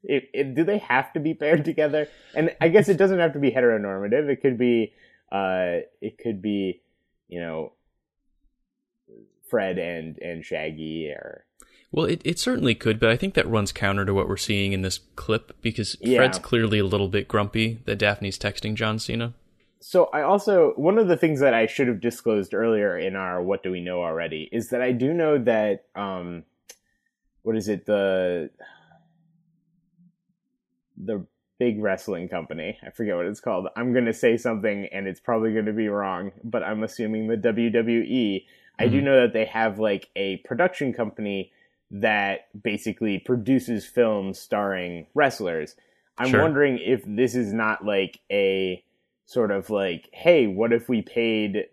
it, 0.03 0.31
it, 0.33 0.55
do 0.55 0.65
they 0.65 0.79
have 0.79 1.13
to 1.13 1.21
be 1.21 1.35
paired 1.35 1.65
together? 1.65 2.09
And 2.35 2.55
I 2.61 2.69
guess 2.69 2.89
it 2.89 2.97
doesn't 2.97 3.19
have 3.19 3.33
to 3.35 3.39
be 3.39 3.51
heteronormative. 3.51 4.29
It 4.29 4.41
could 4.41 4.59
be, 4.59 4.93
uh, 5.31 5.81
it 6.01 6.19
could 6.19 6.41
be, 6.41 6.81
you 7.29 7.41
know, 7.41 7.73
Fred 9.49 9.79
and 9.79 10.17
and 10.19 10.45
Shaggy, 10.45 11.09
or 11.11 11.45
Well, 11.91 12.07
it, 12.07 12.23
it 12.25 12.39
certainly 12.39 12.77
could, 12.77 13.01
but 13.01 13.11
I 13.11 13.17
think 13.17 13.35
that 13.35 13.49
runs 13.49 13.73
counter 13.73 14.05
to 14.05 14.15
what 14.15 14.29
we're 14.29 14.37
seeing 14.37 14.73
in 14.73 14.83
this 14.83 15.01
clip 15.17 15.61
because 15.61 15.97
Yeah. 16.01 16.19
Fred's 16.19 16.39
clearly 16.39 16.79
a 16.79 16.85
little 16.85 17.09
bit 17.09 17.27
grumpy 17.27 17.81
that 17.85 17.99
Daphne's 17.99 18.39
texting 18.39 18.75
John 18.77 19.01
Cena. 19.01 19.35
So 19.81 20.05
I 20.13 20.23
also 20.23 20.73
one 20.77 20.99
of 20.99 21.09
the 21.09 21.17
things 21.17 21.41
that 21.41 21.55
I 21.55 21.67
should 21.67 21.89
have 21.89 22.01
disclosed 22.01 22.55
earlier 22.55 22.97
in 22.97 23.17
our 23.17 23.43
what 23.43 23.63
do 23.63 23.71
we 23.73 23.81
know 23.81 24.03
already 24.03 24.49
is 24.53 24.69
that 24.71 24.83
I 24.83 24.93
do 24.93 25.13
know 25.13 25.37
that 25.39 25.87
um 25.97 26.45
what 27.43 27.57
is 27.57 27.67
it 27.67 27.87
the 27.87 28.51
the 31.05 31.27
big 31.59 31.81
wrestling 31.83 32.29
company. 32.29 32.79
I 32.83 32.91
forget 32.91 33.17
what 33.17 33.27
it's 33.27 33.41
called. 33.41 33.67
I'm 33.77 33.93
going 33.93 34.07
to 34.07 34.15
say 34.15 34.37
something 34.37 34.87
and 34.93 35.07
it's 35.07 35.21
probably 35.21 35.53
going 35.53 35.67
to 35.67 35.73
be 35.73 35.89
wrong, 35.89 36.33
but 36.43 36.63
I'm 36.63 36.83
assuming 36.83 37.29
the 37.29 37.37
WWE. 37.37 38.47
I 38.79 38.89
do 38.89 39.01
Mhm. 39.01 39.05
know 39.05 39.21
that 39.21 39.33
they 39.35 39.45
have 39.45 39.79
like 39.79 40.09
a 40.17 40.39
production 40.39 40.93
company 40.95 41.53
that 41.91 42.49
basically 42.63 43.19
produces 43.19 43.85
films 43.85 44.39
starring 44.39 45.07
wrestlers. 45.15 45.77
I'm 46.17 46.29
Sure. 46.29 46.41
wondering 46.41 46.79
if 46.79 47.03
this 47.07 47.35
is 47.35 47.53
not 47.53 47.85
like 47.85 48.21
a 48.31 48.83
sort 49.27 49.51
of 49.51 49.69
like, 49.71 50.09
hey, 50.13 50.47
what 50.47 50.73
if 50.73 50.89
we 50.89 51.03
paid 51.03 51.67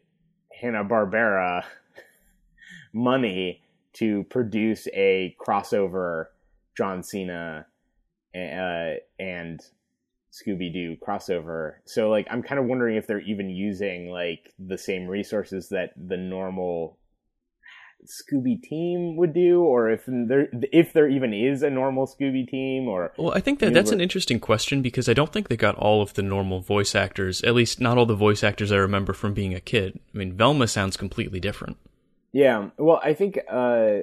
Hanna 0.60 0.84
Barbera 0.84 1.64
money 2.94 3.62
to 3.94 4.24
produce 4.26 4.88
a 4.94 5.36
crossover 5.40 6.28
John 6.76 7.04
Cena 7.04 7.66
uh, 8.36 9.00
and 9.20 9.60
Scooby 10.32 10.72
Doo 10.72 10.98
crossover. 11.06 11.76
So 11.86 12.10
like 12.10 12.28
I'm 12.30 12.44
kind 12.44 12.60
of 12.60 12.66
wondering 12.66 12.98
if 12.98 13.08
they're 13.08 13.22
even 13.22 13.50
using 13.50 14.10
like 14.10 14.54
the 14.60 14.78
same 14.78 15.08
resources 15.08 15.70
that 15.70 15.92
the 15.96 16.18
normal 16.18 16.98
Scooby 18.06 18.62
team 18.62 19.18
would 19.18 19.34
do, 19.34 19.62
or 19.62 19.90
if 19.90 20.04
there 20.08 20.48
if 20.72 20.94
there 20.94 21.10
even 21.10 21.34
is 21.34 21.64
a 21.64 21.70
normal 21.70 22.06
Scooby 22.06 22.48
team, 22.48 22.88
or 22.88 23.12
Well, 23.18 23.34
I 23.34 23.40
think 23.40 23.60
that 23.60 23.74
that's 23.74 23.92
an 23.92 24.02
interesting 24.02 24.40
question 24.40 24.82
because 24.82 25.10
I 25.10 25.14
don't 25.14 25.34
think 25.34 25.48
they 25.48 25.58
got 25.58 25.76
all 25.76 26.02
of 26.02 26.14
the 26.14 26.22
normal 26.22 26.62
voice 26.62 26.96
actors, 26.96 27.42
at 27.44 27.56
least 27.56 27.82
not 27.82 27.98
all 27.98 28.06
the 28.06 28.16
voice 28.16 28.44
actors 28.44 28.72
I 28.72 28.78
remember 28.78 29.14
from 29.14 29.34
being 29.34 29.54
a 29.54 29.60
kid. 29.60 30.00
I 30.14 30.18
mean, 30.18 30.34
Velma 30.34 30.68
sounds 30.68 30.96
completely 30.96 31.40
different. 31.40 31.78
yeah. 32.32 32.70
Well, 32.78 33.02
I 33.04 33.14
think 33.14 33.40
uh, 33.50 34.02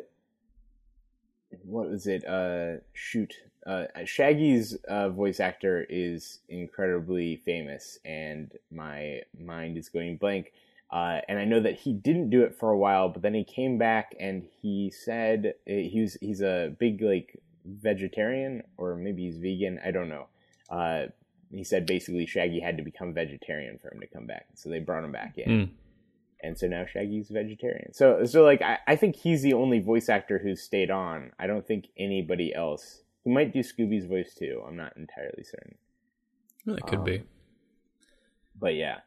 what 1.62 1.88
was 1.88 2.06
it? 2.06 2.26
Uh, 2.26 2.80
shoot, 2.92 3.32
uh, 3.66 3.84
Shaggy's 4.04 4.74
uh, 4.88 5.08
voice 5.08 5.40
actor 5.40 5.86
is 5.88 6.40
incredibly 6.48 7.36
famous, 7.36 7.98
and 8.04 8.52
my 8.70 9.22
mind 9.38 9.78
is 9.78 9.88
going 9.88 10.16
blank. 10.16 10.52
Uh, 10.90 11.20
and 11.28 11.38
I 11.38 11.44
know 11.44 11.60
that 11.60 11.74
he 11.80 11.92
didn't 11.92 12.30
do 12.30 12.42
it 12.42 12.54
for 12.54 12.70
a 12.70 12.78
while, 12.78 13.08
but 13.08 13.22
then 13.22 13.34
he 13.34 13.42
came 13.42 13.78
back 13.78 14.14
and 14.20 14.46
he 14.62 14.90
said 14.90 15.54
uh, 15.68 15.72
he 15.72 16.00
was 16.02 16.14
he's 16.20 16.40
a 16.40 16.74
big 16.78 17.00
like 17.02 17.40
vegetarian 17.64 18.62
or 18.76 18.94
maybe 18.94 19.24
he's 19.24 19.38
vegan. 19.38 19.80
I 19.84 19.90
don't 19.90 20.08
know. 20.08 20.26
Uh, 20.70 21.06
he 21.50 21.64
said 21.64 21.86
basically 21.86 22.26
Shaggy 22.26 22.60
had 22.60 22.76
to 22.76 22.82
become 22.82 23.14
vegetarian 23.14 23.78
for 23.78 23.92
him 23.92 24.00
to 24.00 24.06
come 24.06 24.26
back, 24.26 24.46
so 24.54 24.68
they 24.68 24.78
brought 24.80 25.04
him 25.04 25.12
back 25.12 25.38
in 25.38 25.48
Mm. 25.50 25.68
and 26.42 26.58
so 26.58 26.66
now 26.66 26.84
Shaggy's 26.84 27.28
vegetarian. 27.30 27.92
So 27.92 28.24
so 28.26 28.44
like 28.44 28.62
I, 28.62 28.78
I 28.86 28.96
think 28.96 29.16
he's 29.16 29.42
the 29.42 29.54
only 29.54 29.80
voice 29.80 30.08
actor 30.08 30.38
who's 30.38 30.62
stayed 30.62 30.90
on. 30.90 31.32
I 31.38 31.46
don't 31.46 31.66
think 31.66 31.88
anybody 31.96 32.54
else. 32.54 33.00
He 33.24 33.30
might 33.30 33.52
do 33.52 33.60
Scooby's 33.60 34.04
voice 34.06 34.34
too. 34.34 34.62
I'm 34.66 34.76
not 34.76 34.96
entirely 34.96 35.42
certain. 35.42 35.76
Well, 36.66 36.76
that 36.76 36.86
could 36.86 36.98
Um, 37.00 37.04
be. 37.04 37.22
But 38.58 38.74
yeah. 38.74 38.98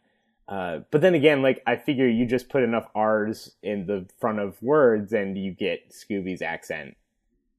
Uh, 0.47 0.79
but 0.91 1.01
then 1.01 1.13
again, 1.13 1.41
like 1.41 1.61
I 1.67 1.75
figure 1.75 2.07
you 2.07 2.25
just 2.25 2.49
put 2.49 2.63
enough 2.63 2.89
R's 2.95 3.55
in 3.63 3.85
the 3.85 4.07
front 4.19 4.39
of 4.39 4.61
words 4.61 5.13
and 5.13 5.37
you 5.37 5.51
get 5.51 5.91
Scooby's 5.91 6.41
accent 6.41 6.95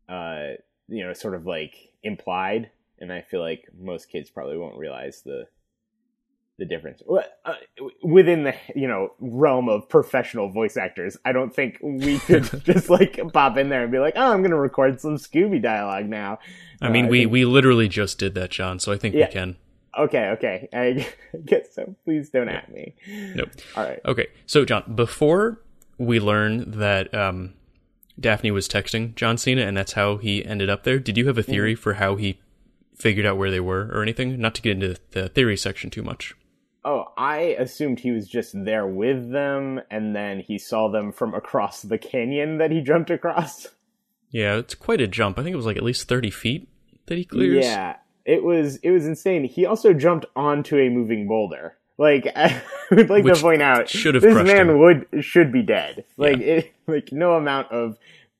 uh, 0.08 0.52
you 0.88 1.04
know, 1.04 1.12
sort 1.12 1.34
of 1.34 1.46
like 1.46 1.92
implied. 2.02 2.70
And 2.98 3.12
I 3.12 3.20
feel 3.20 3.40
like 3.40 3.68
most 3.78 4.10
kids 4.10 4.30
probably 4.30 4.56
won't 4.56 4.78
realize 4.78 5.22
the 5.22 5.46
the 6.58 6.64
difference 6.64 7.00
uh, 7.44 7.52
within 8.02 8.42
the 8.44 8.54
you 8.74 8.88
know 8.88 9.12
realm 9.20 9.68
of 9.68 9.88
professional 9.88 10.48
voice 10.50 10.76
actors. 10.76 11.16
I 11.24 11.32
don't 11.32 11.54
think 11.54 11.78
we 11.82 12.18
could 12.18 12.44
just 12.64 12.90
like 12.90 13.20
pop 13.32 13.56
in 13.56 13.68
there 13.68 13.82
and 13.84 13.92
be 13.92 13.98
like, 13.98 14.14
"Oh, 14.16 14.32
I'm 14.32 14.40
going 14.40 14.50
to 14.50 14.56
record 14.58 15.00
some 15.00 15.16
Scooby 15.16 15.62
dialogue 15.62 16.06
now." 16.06 16.38
I 16.82 16.88
mean, 16.90 17.06
Uh, 17.06 17.08
we, 17.08 17.18
think- 17.20 17.32
we 17.32 17.44
literally 17.44 17.88
just 17.88 18.18
did 18.18 18.34
that, 18.34 18.50
John, 18.50 18.78
so 18.78 18.92
I 18.92 18.96
think 18.98 19.14
Yeah. 19.14 19.26
we 19.26 19.32
can. 19.32 19.56
okay, 19.98 20.28
okay, 20.30 20.68
I 20.72 21.06
guess 21.44 21.74
so. 21.74 21.94
Please 22.04 22.30
don't 22.30 22.48
at 22.48 22.72
me. 22.72 22.94
Nope. 23.34 23.50
All 23.76 23.84
right. 23.84 24.00
Okay, 24.04 24.26
so 24.46 24.64
John, 24.64 24.92
before 24.94 25.60
we 25.96 26.20
learn 26.20 26.70
that 26.72 27.12
um, 27.14 27.54
Daphne 28.20 28.50
was 28.52 28.68
texting 28.68 29.14
John 29.16 29.38
Cena 29.38 29.62
and 29.62 29.76
that's 29.76 29.92
how 29.92 30.16
he 30.18 30.44
ended 30.44 30.68
up 30.70 30.84
there, 30.84 30.98
did 30.98 31.16
you 31.16 31.26
have 31.26 31.38
a 31.38 31.42
theory 31.42 31.74
for 31.74 31.94
how 31.94 32.14
he 32.16 32.40
figured 32.96 33.26
out 33.26 33.36
where 33.36 33.50
they 33.50 33.60
were 33.60 33.88
or 33.92 34.02
anything? 34.02 34.40
Not 34.40 34.54
to 34.56 34.62
get 34.62 34.72
into 34.72 35.00
the 35.12 35.28
theory 35.28 35.56
section 35.56 35.90
too 35.90 36.02
much. 36.04 36.34
Oh, 36.88 37.12
I 37.18 37.54
assumed 37.58 38.00
he 38.00 38.12
was 38.12 38.26
just 38.26 38.54
there 38.64 38.86
with 38.86 39.30
them, 39.30 39.82
and 39.90 40.16
then 40.16 40.40
he 40.40 40.56
saw 40.58 40.88
them 40.88 41.12
from 41.12 41.34
across 41.34 41.82
the 41.82 41.98
canyon 41.98 42.56
that 42.58 42.70
he 42.70 42.80
jumped 42.80 43.10
across. 43.10 43.68
Yeah, 44.30 44.56
it's 44.56 44.74
quite 44.74 45.02
a 45.02 45.06
jump. 45.06 45.38
I 45.38 45.42
think 45.42 45.52
it 45.52 45.56
was 45.58 45.66
like 45.66 45.76
at 45.76 45.82
least 45.82 46.08
30 46.08 46.30
feet 46.30 46.68
that 47.06 47.18
he 47.18 47.26
clears. 47.26 47.62
Yeah, 47.62 47.96
it 48.24 48.42
was 48.42 48.76
it 48.76 48.90
was 48.90 49.06
insane. 49.06 49.44
He 49.44 49.66
also 49.66 49.92
jumped 49.92 50.24
onto 50.34 50.78
a 50.78 50.88
moving 50.88 51.28
boulder. 51.28 51.76
Like 51.98 52.26
I 52.36 52.62
would 52.90 53.10
like 53.10 53.24
Which 53.24 53.36
to 53.36 53.42
point 53.42 53.60
out, 53.60 53.88
should 53.90 54.14
have 54.14 54.22
this 54.22 54.34
man 54.34 54.70
him. 54.70 54.78
would 54.78 55.06
should 55.20 55.52
be 55.52 55.62
dead. 55.62 56.04
Like 56.16 56.38
it, 56.38 56.72
like 56.86 57.12
no 57.12 57.34
amount 57.34 57.70
of 57.70 57.98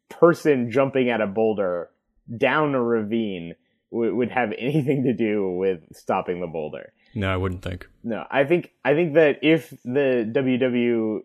person 0.08 0.70
jumping 0.70 1.10
at 1.10 1.20
a 1.20 1.26
boulder 1.26 1.90
down 2.34 2.74
a 2.74 2.82
ravine 2.82 3.56
w- 3.90 4.14
would 4.14 4.30
have 4.30 4.52
anything 4.58 5.04
to 5.04 5.12
do 5.12 5.50
with 5.50 5.80
stopping 5.96 6.40
the 6.40 6.46
boulder. 6.46 6.92
No, 7.14 7.32
I 7.32 7.36
wouldn't 7.36 7.62
think. 7.62 7.88
No, 8.04 8.26
I 8.30 8.44
think 8.44 8.72
I 8.84 8.94
think 8.94 9.14
that 9.14 9.38
if 9.42 9.70
the 9.84 10.30
WWE 10.30 11.22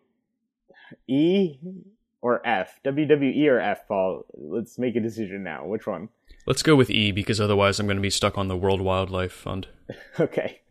or 2.22 2.48
F, 2.48 2.80
WWE 2.86 3.48
or 3.48 3.60
F, 3.60 3.88
Paul, 3.88 4.26
let's 4.34 4.80
make 4.80 4.96
a 4.96 5.02
decision 5.02 5.44
now. 5.44 5.66
Which 5.66 5.86
one? 5.86 6.10
Let's 6.46 6.64
go 6.64 6.76
with 6.76 6.90
E 6.90 7.12
because 7.12 7.40
otherwise 7.40 7.80
I'm 7.80 7.86
going 7.86 7.98
to 7.98 8.02
be 8.02 8.10
stuck 8.10 8.38
on 8.38 8.48
the 8.48 8.58
World 8.58 8.82
Wildlife 8.82 9.34
Fund. 9.34 9.68
Okay. 10.20 10.62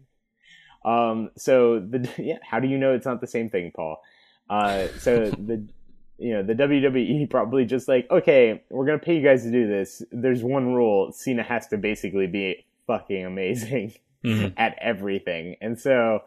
Um. 0.84 1.30
So 1.36 1.78
the 1.78 2.08
yeah. 2.18 2.38
How 2.42 2.58
do 2.58 2.66
you 2.66 2.78
know 2.78 2.94
it's 2.94 3.06
not 3.06 3.20
the 3.20 3.26
same 3.26 3.50
thing, 3.50 3.70
Paul? 3.74 4.02
Uh. 4.50 4.88
So 4.98 5.30
the 5.46 5.66
you 6.22 6.32
know 6.34 6.42
the 6.42 6.54
WWE 6.54 7.28
probably 7.36 7.64
just 7.64 7.88
like 7.88 8.08
okay, 8.10 8.62
we're 8.70 8.86
gonna 8.86 8.98
pay 8.98 9.16
you 9.16 9.22
guys 9.22 9.42
to 9.42 9.50
do 9.50 9.66
this. 9.66 10.02
There's 10.12 10.42
one 10.42 10.72
rule: 10.74 11.10
Cena 11.12 11.42
has 11.42 11.66
to 11.68 11.76
basically 11.76 12.26
be 12.26 12.64
fucking 12.86 13.24
amazing 13.26 13.94
Mhm. 14.24 14.54
at 14.56 14.78
everything, 14.80 15.56
and 15.60 15.78
so 15.78 16.20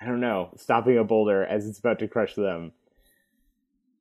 I 0.00 0.06
don't 0.06 0.20
know, 0.20 0.50
stopping 0.56 0.98
a 0.98 1.04
boulder 1.04 1.44
as 1.44 1.66
it's 1.68 1.78
about 1.78 1.98
to 2.00 2.08
crush 2.08 2.34
them 2.34 2.72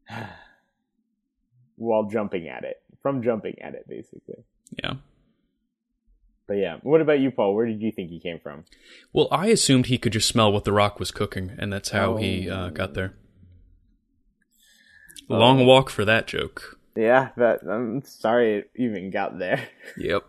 while 1.75 2.05
jumping 2.05 2.48
at 2.48 2.63
it 2.63 2.81
from 3.01 3.21
jumping 3.24 3.55
at 3.62 3.74
it, 3.75 3.88
basically. 3.88 4.43
Yeah. 4.83 4.93
But 6.48 6.55
yeah, 6.55 6.77
what 6.81 7.01
about 7.01 7.19
you, 7.19 7.29
Paul? 7.31 7.53
Where 7.53 7.65
did 7.67 7.81
you 7.81 7.91
think 7.91 8.09
he 8.09 8.19
came 8.19 8.39
from? 8.39 8.65
Well, 9.13 9.27
I 9.31 9.48
assumed 9.48 9.86
he 9.86 9.98
could 10.00 10.13
just 10.13 10.27
smell 10.27 10.51
what 10.51 10.63
The 10.65 10.71
Rock 10.74 11.00
was 11.00 11.12
cooking, 11.12 11.51
and 11.59 11.71
that's 11.71 11.89
how 11.89 12.15
he 12.17 12.50
uh, 12.50 12.69
got 12.69 12.95
there. 12.95 13.13
Long 15.29 15.65
walk 15.65 15.89
for 15.89 16.05
that 16.05 16.27
joke. 16.27 16.77
Yeah, 16.95 17.29
that 17.38 17.62
I'm 17.69 18.03
sorry 18.03 18.57
it 18.59 18.71
even 18.75 19.12
got 19.12 19.38
there. 19.39 19.67
Yep. 19.98 20.24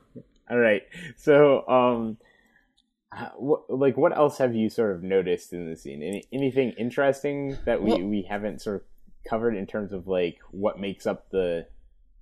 All 0.50 0.58
right. 0.58 0.82
So, 1.16 1.66
um 1.68 2.18
what, 3.36 3.68
like 3.70 3.96
what 3.96 4.16
else 4.16 4.38
have 4.38 4.54
you 4.54 4.68
sort 4.70 4.94
of 4.94 5.02
noticed 5.02 5.52
in 5.52 5.68
the 5.68 5.76
scene? 5.76 6.02
Any, 6.02 6.24
anything 6.32 6.72
interesting 6.72 7.56
that 7.64 7.82
we 7.82 7.90
Well- 7.90 8.02
we 8.02 8.22
haven't 8.22 8.62
sort 8.62 8.76
of 8.76 8.82
covered 9.28 9.54
in 9.56 9.66
terms 9.66 9.92
of 9.92 10.06
like 10.06 10.38
what 10.50 10.78
makes 10.78 11.06
up 11.06 11.30
the 11.30 11.66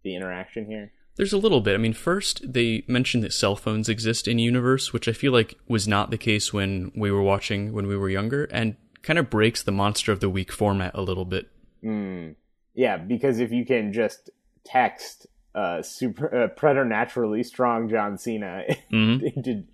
the 0.02 0.14
interaction 0.14 0.66
here? 0.66 0.92
There's 1.16 1.32
a 1.32 1.38
little 1.38 1.60
bit. 1.60 1.74
I 1.74 1.78
mean, 1.78 1.94
first 1.94 2.52
they 2.52 2.84
mentioned 2.86 3.24
that 3.24 3.32
cell 3.32 3.56
phones 3.56 3.88
exist 3.88 4.28
in 4.28 4.38
universe, 4.38 4.92
which 4.92 5.08
I 5.08 5.12
feel 5.12 5.32
like 5.32 5.58
was 5.66 5.88
not 5.88 6.10
the 6.10 6.18
case 6.18 6.52
when 6.52 6.92
we 6.94 7.10
were 7.10 7.22
watching 7.22 7.72
when 7.72 7.88
we 7.88 7.96
were 7.96 8.08
younger, 8.08 8.44
and 8.44 8.76
kind 9.02 9.18
of 9.18 9.28
breaks 9.28 9.62
the 9.62 9.72
monster 9.72 10.12
of 10.12 10.20
the 10.20 10.30
week 10.30 10.52
format 10.52 10.92
a 10.94 11.02
little 11.02 11.24
bit. 11.24 11.48
Mm. 11.84 12.36
Yeah, 12.78 12.96
because 12.96 13.40
if 13.40 13.50
you 13.50 13.66
can 13.66 13.92
just 13.92 14.30
text 14.64 15.26
uh 15.52 15.82
super 15.82 16.44
uh, 16.44 16.46
preternaturally 16.46 17.42
strong 17.42 17.88
John 17.88 18.18
Cena 18.18 18.62
hmm 18.90 19.16
into 19.20 19.64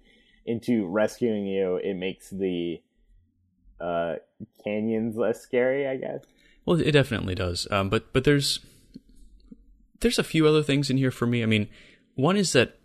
into 0.46 0.87
rescuing 0.87 1.46
you, 1.46 1.76
it 1.76 1.94
makes 1.94 2.30
the 2.30 2.80
uh 3.78 4.14
canyons 4.64 5.16
less 5.16 5.42
scary, 5.42 5.87
I 5.87 5.96
guess. 5.96 6.25
Well, 6.64 6.80
it 6.80 6.92
definitely 6.92 7.34
does. 7.34 7.68
Um, 7.70 7.90
but 7.90 8.11
but 8.14 8.25
there's 8.25 8.61
there's 10.00 10.18
a 10.18 10.25
few 10.25 10.46
other 10.46 10.62
things 10.62 10.88
in 10.88 10.96
here 10.96 11.11
for 11.11 11.26
me. 11.26 11.42
I 11.42 11.46
mean, 11.46 11.68
one 12.14 12.38
is 12.38 12.54
that 12.54 12.78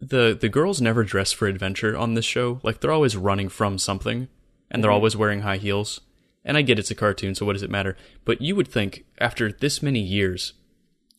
the 0.00 0.38
the 0.40 0.48
girls 0.48 0.80
never 0.80 1.02
dress 1.02 1.32
for 1.32 1.48
adventure 1.48 1.96
on 1.96 2.14
this 2.14 2.24
show. 2.24 2.60
Like 2.62 2.80
they're 2.80 2.92
always 2.92 3.16
running 3.16 3.48
from 3.48 3.78
something, 3.78 4.28
and 4.70 4.84
they're 4.84 4.92
always 4.92 5.16
wearing 5.16 5.40
high 5.40 5.56
heels. 5.56 6.02
And 6.46 6.56
I 6.56 6.62
get 6.62 6.78
it's 6.78 6.90
a 6.90 6.94
cartoon, 6.94 7.34
so 7.34 7.44
what 7.44 7.52
does 7.54 7.62
it 7.64 7.70
matter? 7.70 7.96
But 8.24 8.40
you 8.40 8.56
would 8.56 8.68
think 8.68 9.04
after 9.18 9.52
this 9.52 9.82
many 9.82 10.00
years 10.00 10.52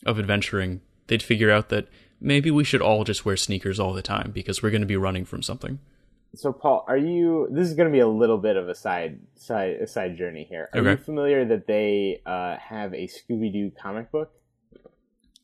of 0.05 0.17
adventuring, 0.17 0.81
they'd 1.07 1.21
figure 1.21 1.51
out 1.51 1.69
that 1.69 1.87
maybe 2.19 2.49
we 2.49 2.63
should 2.63 2.81
all 2.81 3.03
just 3.03 3.25
wear 3.25 3.35
sneakers 3.37 3.79
all 3.79 3.93
the 3.93 4.01
time 4.01 4.31
because 4.33 4.63
we're 4.63 4.71
going 4.71 4.81
to 4.81 4.87
be 4.87 4.95
running 4.97 5.25
from 5.25 5.43
something. 5.43 5.79
So, 6.33 6.51
Paul, 6.53 6.85
are 6.87 6.97
you? 6.97 7.47
This 7.51 7.67
is 7.67 7.73
going 7.73 7.89
to 7.89 7.91
be 7.91 7.99
a 7.99 8.07
little 8.07 8.37
bit 8.37 8.55
of 8.57 8.69
a 8.69 8.75
side 8.75 9.19
side 9.35 9.75
a 9.81 9.87
side 9.87 10.17
journey 10.17 10.45
here. 10.49 10.69
Are 10.73 10.81
you 10.81 10.87
Okay. 10.89 11.01
familiar 11.03 11.45
that 11.45 11.67
they 11.67 12.21
uh, 12.25 12.57
have 12.57 12.93
a 12.93 13.07
Scooby 13.07 13.51
Doo 13.51 13.71
comic 13.81 14.11
book? 14.11 14.31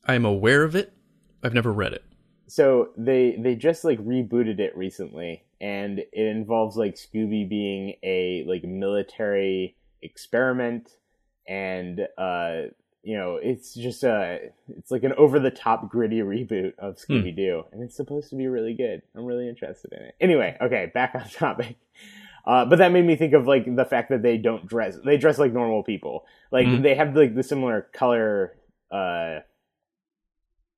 I 0.06 0.14
am 0.14 0.24
aware 0.24 0.62
of 0.62 0.74
it. 0.74 0.92
I've 1.42 1.54
never 1.54 1.72
read 1.72 1.92
it. 1.92 2.04
so 2.46 2.90
they 2.96 3.36
they 3.38 3.54
just 3.54 3.84
like 3.84 3.98
rebooted 4.00 4.60
it 4.60 4.76
recently, 4.76 5.44
and 5.64 5.98
it 6.00 6.26
involves 6.36 6.76
like 6.76 6.94
Scooby 6.96 7.48
being 7.48 7.94
a 8.02 8.44
like 8.46 8.64
military 8.64 9.76
experiment, 10.02 10.90
and 11.48 12.00
uh, 12.18 12.62
you 13.02 13.16
know, 13.16 13.36
it's 13.42 13.74
just 13.74 14.04
a 14.04 14.50
it's 14.68 14.90
like 14.90 15.04
an 15.04 15.12
over 15.14 15.38
the 15.40 15.50
top 15.50 15.90
gritty 15.90 16.20
reboot 16.20 16.72
of 16.78 16.96
Scooby 16.96 17.34
Doo, 17.34 17.64
and 17.72 17.82
it's 17.82 17.96
supposed 17.96 18.28
to 18.30 18.36
be 18.36 18.46
really 18.46 18.74
good. 18.74 19.02
I'm 19.16 19.24
really 19.24 19.48
interested 19.48 19.92
in 19.92 20.02
it. 20.02 20.14
Anyway, 20.20 20.56
okay, 20.60 20.90
back 20.92 21.14
on 21.14 21.28
topic. 21.30 21.76
Uh, 22.46 22.64
but 22.66 22.76
that 22.76 22.92
made 22.92 23.06
me 23.06 23.16
think 23.16 23.32
of 23.32 23.46
like 23.46 23.64
the 23.74 23.84
fact 23.86 24.10
that 24.10 24.22
they 24.22 24.36
don't 24.36 24.66
dress; 24.66 24.98
they 25.04 25.16
dress 25.16 25.38
like 25.38 25.52
normal 25.52 25.82
people. 25.82 26.26
Like 26.52 26.66
Mhm. 26.66 26.82
they 26.82 26.94
have 26.94 27.16
like 27.16 27.34
the 27.34 27.42
similar 27.42 27.88
color, 27.94 28.56
uh, 28.90 29.38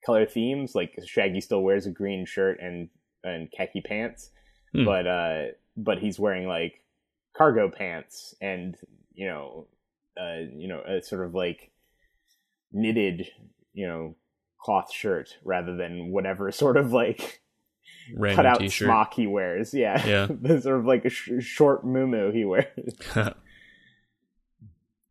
color 0.05 0.26
themes. 0.26 0.75
Like 0.75 0.97
Shaggy 1.05 1.40
still 1.40 1.62
wears 1.62 1.87
a 1.87 1.90
green 1.90 2.25
shirt 2.25 2.59
and 2.61 2.88
and 3.25 3.50
khaki 3.50 3.81
pants, 3.81 4.31
Hmm. 4.76 4.85
but 4.85 5.06
uh, 5.06 5.42
but 5.76 5.99
he's 5.99 6.18
wearing 6.18 6.47
like 6.47 6.83
cargo 7.37 7.71
pants 7.71 8.35
and 8.40 8.76
you 9.14 9.26
know, 9.26 9.66
uh, 10.21 10.40
you 10.54 10.68
know, 10.68 10.80
a 10.87 11.02
sort 11.02 11.25
of 11.26 11.35
like 11.35 11.71
knitted, 12.73 13.26
you 13.73 13.87
know, 13.87 14.16
cloth 14.61 14.92
shirt 14.92 15.37
rather 15.45 15.76
than 15.76 16.11
whatever 16.12 16.50
sort 16.64 16.76
of 16.76 16.92
like 16.92 17.40
Random 18.14 18.37
cut 18.37 18.47
out 18.47 18.59
t-shirt. 18.61 18.87
smock 18.87 19.14
he 19.14 19.26
wears. 19.26 19.73
Yeah, 19.75 20.04
Yeah. 20.06 20.26
the 20.40 20.61
sort 20.61 20.78
of 20.80 20.85
like 20.87 21.04
a 21.04 21.11
sh- 21.11 21.30
short 21.40 21.85
moo 21.87 22.30
he 22.33 22.45
wears. 22.45 22.66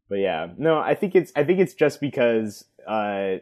But 0.07 0.19
yeah, 0.19 0.49
no, 0.57 0.77
I 0.77 0.93
think 0.93 1.15
it's 1.15 1.31
I 1.35 1.43
think 1.43 1.59
it's 1.59 1.73
just 1.73 1.99
because 1.99 2.63
uh, 2.87 3.37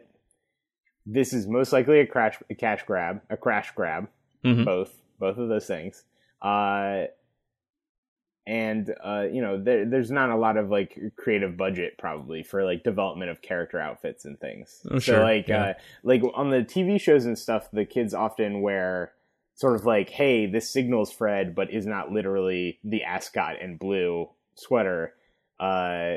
this 1.04 1.34
is 1.34 1.46
most 1.46 1.72
likely 1.72 2.00
a 2.00 2.06
crash 2.06 2.38
a 2.48 2.54
cash 2.54 2.82
grab, 2.86 3.20
a 3.28 3.36
crash 3.36 3.70
grab, 3.74 4.08
Mhm. 4.44 4.64
both 4.64 4.90
both 5.20 5.36
of 5.36 5.48
those 5.50 5.66
things. 5.66 6.04
Uh, 6.44 7.06
and 8.46 8.94
uh, 9.02 9.26
you 9.32 9.40
know, 9.40 9.62
there, 9.62 9.86
there's 9.86 10.10
not 10.10 10.28
a 10.28 10.36
lot 10.36 10.58
of 10.58 10.68
like 10.68 10.98
creative 11.16 11.56
budget 11.56 11.96
probably 11.98 12.42
for 12.42 12.62
like 12.62 12.84
development 12.84 13.30
of 13.30 13.40
character 13.40 13.80
outfits 13.80 14.26
and 14.26 14.38
things. 14.38 14.80
Oh, 14.90 14.96
so 14.96 15.14
sure, 15.14 15.22
like 15.22 15.48
yeah. 15.48 15.62
uh, 15.62 15.74
like 16.02 16.22
on 16.34 16.50
the 16.50 16.58
TV 16.58 17.00
shows 17.00 17.24
and 17.24 17.38
stuff, 17.38 17.70
the 17.72 17.86
kids 17.86 18.12
often 18.12 18.60
wear 18.60 19.12
sort 19.54 19.76
of 19.76 19.86
like, 19.86 20.10
hey, 20.10 20.46
this 20.46 20.70
signals 20.70 21.10
Fred, 21.10 21.54
but 21.54 21.72
is 21.72 21.86
not 21.86 22.12
literally 22.12 22.78
the 22.84 23.02
ascot 23.04 23.56
and 23.62 23.78
blue 23.78 24.28
sweater. 24.54 25.14
Uh, 25.58 26.16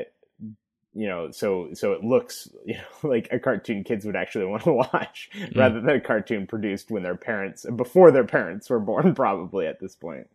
you 0.98 1.06
know, 1.06 1.30
so 1.30 1.68
so 1.74 1.92
it 1.92 2.02
looks 2.02 2.48
you 2.66 2.74
know 2.74 3.08
like 3.08 3.28
a 3.30 3.38
cartoon 3.38 3.84
kids 3.84 4.04
would 4.04 4.16
actually 4.16 4.46
want 4.46 4.64
to 4.64 4.72
watch 4.72 5.30
mm. 5.38 5.56
rather 5.56 5.80
than 5.80 5.90
a 5.90 6.00
cartoon 6.00 6.46
produced 6.46 6.90
when 6.90 7.04
their 7.04 7.16
parents 7.16 7.64
before 7.76 8.10
their 8.10 8.24
parents 8.24 8.68
were 8.68 8.80
born, 8.80 9.14
probably 9.14 9.66
at 9.66 9.80
this 9.80 9.94
point. 9.94 10.28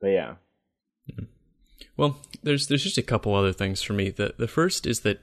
But 0.00 0.08
yeah, 0.08 0.34
mm. 1.12 1.26
Well, 1.96 2.20
there's 2.42 2.68
there's 2.68 2.84
just 2.84 2.98
a 2.98 3.02
couple 3.02 3.34
other 3.34 3.52
things 3.52 3.82
for 3.82 3.94
me. 3.94 4.10
The 4.10 4.34
the 4.38 4.48
first 4.48 4.86
is 4.86 5.00
that 5.00 5.20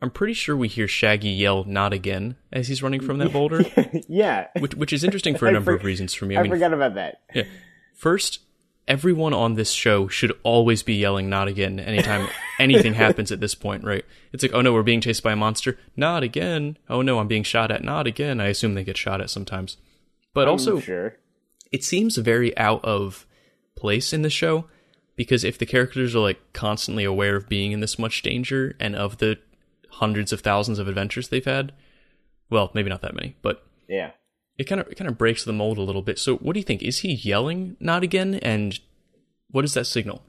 I'm 0.00 0.10
pretty 0.10 0.32
sure 0.34 0.56
we 0.56 0.68
hear 0.68 0.88
Shaggy 0.88 1.28
yell 1.28 1.64
"not 1.64 1.92
again" 1.92 2.36
as 2.52 2.68
he's 2.68 2.82
running 2.82 3.02
from 3.02 3.18
that 3.18 3.34
boulder, 3.34 3.64
yeah, 4.08 4.46
which 4.60 4.74
which 4.74 4.92
is 4.94 5.04
interesting 5.04 5.36
for 5.36 5.46
a 5.46 5.52
number 5.52 5.72
for- 5.72 5.76
of 5.76 5.84
reasons 5.84 6.14
for 6.14 6.24
me. 6.24 6.36
I, 6.36 6.40
I 6.40 6.42
mean, 6.44 6.52
forgot 6.52 6.72
about 6.72 6.94
that. 6.94 7.20
Yeah. 7.34 7.44
First, 7.94 8.40
everyone 8.88 9.32
on 9.34 9.54
this 9.54 9.70
show 9.70 10.08
should 10.08 10.32
always 10.42 10.82
be 10.82 10.94
yelling 10.94 11.28
"not 11.28 11.48
again" 11.48 11.78
anytime 11.80 12.28
anything 12.58 12.94
happens 12.94 13.30
at 13.32 13.40
this 13.40 13.54
point, 13.54 13.84
right? 13.84 14.04
It's 14.32 14.42
like, 14.42 14.54
oh 14.54 14.60
no, 14.60 14.72
we're 14.72 14.82
being 14.82 15.00
chased 15.00 15.22
by 15.22 15.32
a 15.32 15.36
monster. 15.36 15.78
Not 15.96 16.22
again. 16.22 16.76
Oh 16.88 17.02
no, 17.02 17.18
I'm 17.18 17.28
being 17.28 17.42
shot 17.44 17.70
at. 17.70 17.84
Not 17.84 18.06
again. 18.06 18.40
I 18.40 18.48
assume 18.48 18.74
they 18.74 18.84
get 18.84 18.96
shot 18.96 19.20
at 19.20 19.30
sometimes. 19.30 19.76
But 20.34 20.48
also, 20.48 20.76
I'm 20.76 20.82
sure. 20.82 21.16
it 21.70 21.84
seems 21.84 22.16
very 22.16 22.56
out 22.58 22.84
of 22.84 23.26
place 23.76 24.12
in 24.12 24.22
the 24.22 24.30
show 24.30 24.66
because 25.16 25.44
if 25.44 25.58
the 25.58 25.66
characters 25.66 26.14
are 26.14 26.20
like 26.20 26.40
constantly 26.52 27.04
aware 27.04 27.36
of 27.36 27.48
being 27.48 27.72
in 27.72 27.80
this 27.80 27.98
much 27.98 28.22
danger 28.22 28.74
and 28.80 28.96
of 28.96 29.18
the 29.18 29.38
hundreds 29.90 30.32
of 30.32 30.40
thousands 30.40 30.78
of 30.78 30.88
adventures 30.88 31.28
they've 31.28 31.44
had, 31.44 31.72
well, 32.48 32.70
maybe 32.74 32.88
not 32.88 33.02
that 33.02 33.14
many, 33.14 33.36
but 33.42 33.64
Yeah. 33.88 34.12
It 34.58 34.64
kind 34.64 34.80
of 34.80 34.88
it 34.88 34.96
kind 34.96 35.08
of 35.08 35.16
breaks 35.18 35.44
the 35.44 35.52
mold 35.52 35.78
a 35.78 35.82
little 35.82 36.02
bit. 36.02 36.18
So, 36.18 36.36
what 36.36 36.54
do 36.54 36.60
you 36.60 36.64
think? 36.64 36.82
Is 36.82 36.98
he 37.00 37.12
yelling 37.14 37.76
"not 37.80 38.02
again"? 38.02 38.34
And 38.36 38.78
what 39.50 39.64
is 39.64 39.74
that 39.74 39.86
signal? 39.86 40.22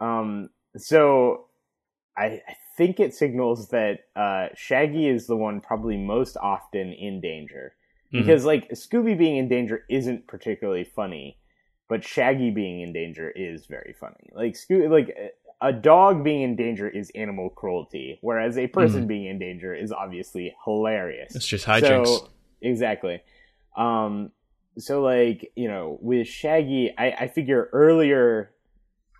Um. 0.00 0.50
So, 0.76 1.46
I, 2.16 2.24
I 2.24 2.56
think 2.76 2.98
it 2.98 3.14
signals 3.14 3.68
that 3.68 4.00
uh, 4.16 4.48
Shaggy 4.56 5.06
is 5.08 5.26
the 5.26 5.36
one 5.36 5.60
probably 5.60 5.96
most 5.96 6.36
often 6.36 6.92
in 6.92 7.20
danger 7.20 7.74
Mhm. 8.12 8.20
because, 8.20 8.44
like, 8.44 8.68
Scooby 8.70 9.16
being 9.16 9.36
in 9.36 9.48
danger 9.48 9.84
isn't 9.88 10.26
particularly 10.26 10.82
funny, 10.84 11.38
but 11.88 12.02
Shaggy 12.04 12.50
being 12.50 12.80
in 12.80 12.92
danger 12.92 13.30
is 13.30 13.66
very 13.66 13.94
funny. 14.00 14.30
Like, 14.32 14.54
Scoo- 14.54 14.90
like 14.90 15.16
a 15.60 15.72
dog 15.72 16.24
being 16.24 16.42
in 16.42 16.56
danger 16.56 16.88
is 16.88 17.10
animal 17.14 17.50
cruelty, 17.50 18.18
whereas 18.20 18.58
a 18.58 18.66
person 18.66 19.06
being 19.06 19.26
in 19.26 19.38
danger 19.38 19.72
is 19.74 19.92
obviously 19.92 20.54
hilarious. 20.64 21.34
It's 21.36 21.46
just 21.46 21.66
hijinks. 21.66 22.06
So, 22.06 22.28
exactly. 22.60 23.22
Um, 23.76 24.30
so 24.78 25.02
like, 25.02 25.52
you 25.56 25.68
know, 25.68 25.98
with 26.00 26.26
Shaggy, 26.26 26.92
I, 26.96 27.10
I 27.12 27.28
figure 27.28 27.68
earlier 27.72 28.50